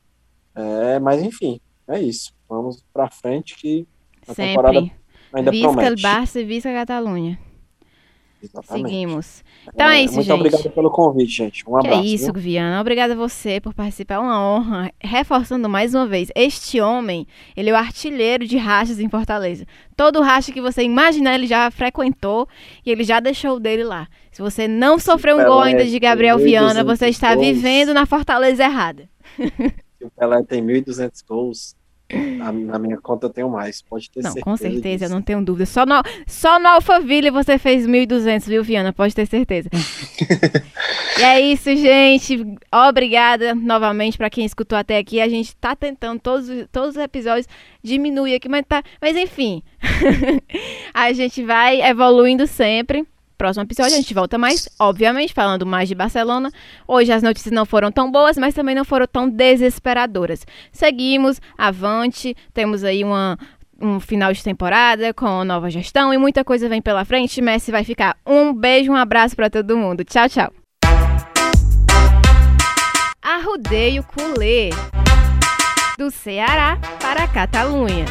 É, 0.55 1.01
mas 1.01 1.23
enfim, 1.23 1.61
é 1.89 2.01
isso. 2.01 2.33
Vamos 2.49 2.85
para 2.93 3.11
frente 3.11 3.57
que 3.57 3.87
a 4.29 4.35
Sempre. 4.35 4.93
ainda 5.33 5.51
Visca 5.51 5.73
promete. 5.73 6.03
Barça 6.03 6.41
e 6.41 6.45
Visca 6.45 6.73
Catalunha. 6.73 7.39
Exatamente. 8.41 8.89
Seguimos. 8.89 9.45
Então 9.75 9.89
é 9.89 10.01
isso, 10.01 10.15
muito 10.15 10.27
gente. 10.27 10.39
obrigado 10.39 10.71
pelo 10.71 10.91
convite, 10.93 11.33
gente. 11.33 11.65
Um 11.69 11.73
Que 11.81 11.89
abraço. 11.89 12.03
é 12.03 12.07
isso, 12.07 12.33
viu? 12.33 12.43
Viana. 12.43 12.81
Obrigada 12.81 13.13
a 13.15 13.17
você 13.17 13.61
por 13.61 13.75
participar. 13.75 14.15
É 14.15 14.19
uma 14.21 14.41
honra. 14.41 14.93
Reforçando 15.01 15.69
mais 15.69 15.93
uma 15.93 16.07
vez, 16.07 16.29
este 16.37 16.81
homem, 16.81 17.27
ele 17.57 17.71
é 17.71 17.73
o 17.73 17.77
artilheiro 17.77 18.47
de 18.47 18.57
rachas 18.57 19.01
em 19.01 19.09
Fortaleza. 19.09 19.67
Todo 19.97 20.23
racha 20.23 20.53
que 20.53 20.61
você 20.61 20.83
imaginar, 20.85 21.35
ele 21.35 21.49
já 21.49 21.69
frequentou 21.73 22.49
e 22.87 22.91
ele 22.93 23.03
já 23.03 23.19
deixou 23.19 23.57
o 23.57 23.61
dele 23.61 23.83
lá. 23.83 24.07
Se 24.31 24.41
você 24.41 24.69
não 24.69 25.01
sofreu 25.01 25.37
um 25.37 25.45
gol 25.45 25.61
ainda 25.61 25.85
de 25.85 25.99
Gabriel 25.99 26.39
Viana, 26.39 26.85
1.200 26.85 26.87
você 26.87 27.09
está 27.09 27.35
vivendo 27.35 27.93
na 27.93 28.07
Fortaleza 28.07 28.63
errada. 28.63 29.09
O 30.01 30.09
Pelé 30.11 30.45
tem 30.45 30.63
1.200 30.65 31.11
gols. 31.29 31.75
Na, 32.11 32.51
na, 32.51 32.79
minha 32.79 32.97
conta 32.97 33.27
eu 33.27 33.31
tenho 33.31 33.51
mais, 33.51 33.83
pode 33.83 34.11
ter 34.11 34.23
não, 34.23 34.31
certeza. 34.31 34.45
Com 34.45 34.57
certeza, 34.57 35.05
disso. 35.05 35.15
não 35.15 35.21
tenho 35.21 35.45
dúvida. 35.45 35.67
Só 35.67 35.85
no, 35.85 36.03
só 36.27 36.59
no 36.59 36.69
Alphaville 36.69 37.31
você 37.31 37.59
fez 37.59 37.87
1.200, 37.87 38.47
viu, 38.47 38.65
Viana? 38.65 38.95
Pode 38.95 39.15
ter 39.15 39.27
certeza. 39.27 39.69
e 41.19 41.23
é 41.23 41.41
isso, 41.41 41.75
gente. 41.77 42.43
Obrigada 42.73 43.55
novamente 43.55 44.17
para 44.17 44.31
quem 44.31 44.47
escutou 44.47 44.79
até 44.79 44.97
aqui. 44.97 45.21
A 45.21 45.29
gente 45.29 45.55
tá 45.57 45.77
tentando 45.77 46.19
todos, 46.19 46.49
todos 46.73 46.97
os 46.97 47.03
episódios 47.03 47.47
diminuir 47.83 48.37
aqui, 48.37 48.49
mas, 48.49 48.65
tá, 48.67 48.83
mas 49.03 49.15
enfim. 49.15 49.63
a 50.95 51.13
gente 51.13 51.45
vai 51.45 51.83
evoluindo 51.83 52.47
sempre. 52.47 53.07
Próximo 53.39 53.63
episódio 53.63 53.95
a 53.95 53.97
gente 53.97 54.13
volta 54.13 54.37
mais, 54.37 54.69
obviamente, 54.81 55.33
falando 55.33 55.65
mais 55.65 55.89
de 55.89 55.95
Barcelona. 55.95 56.51
Hoje 56.89 57.13
as 57.13 57.23
notícias 57.23 57.55
não 57.55 57.65
foram 57.65 57.93
tão 57.93 58.11
boas, 58.11 58.37
mas 58.37 58.53
também 58.53 58.75
não 58.75 58.85
foram 58.85 59.07
tão 59.07 59.31
desesperadoras. 59.31 60.45
Seguimos, 60.73 61.41
avante, 61.57 62.37
temos 62.53 62.83
aí 62.83 63.05
uma, 63.05 63.39
um 63.81 64.01
final 64.01 64.33
de 64.33 64.43
temporada 64.43 65.15
com 65.15 65.45
nova 65.45 65.71
gestão 65.71 66.13
e 66.13 66.19
muita 66.19 66.45
coisa 66.45 66.69
vem 66.69 66.83
pela 66.83 67.05
frente. 67.05 67.41
Messi 67.41 67.71
vai 67.71 67.85
ficar. 67.85 68.17
Um 68.27 68.53
beijo, 68.53 68.91
um 68.91 68.97
abraço 68.97 69.37
para 69.37 69.49
todo 69.49 69.79
mundo. 69.79 70.03
Tchau, 70.03 70.29
tchau. 70.29 70.53
Arrudeio 73.23 74.03
Culê 74.03 74.71
do 75.97 76.11
Ceará 76.11 76.77
para 77.01 77.23
a 77.23 77.29
Catalunha. 77.29 78.07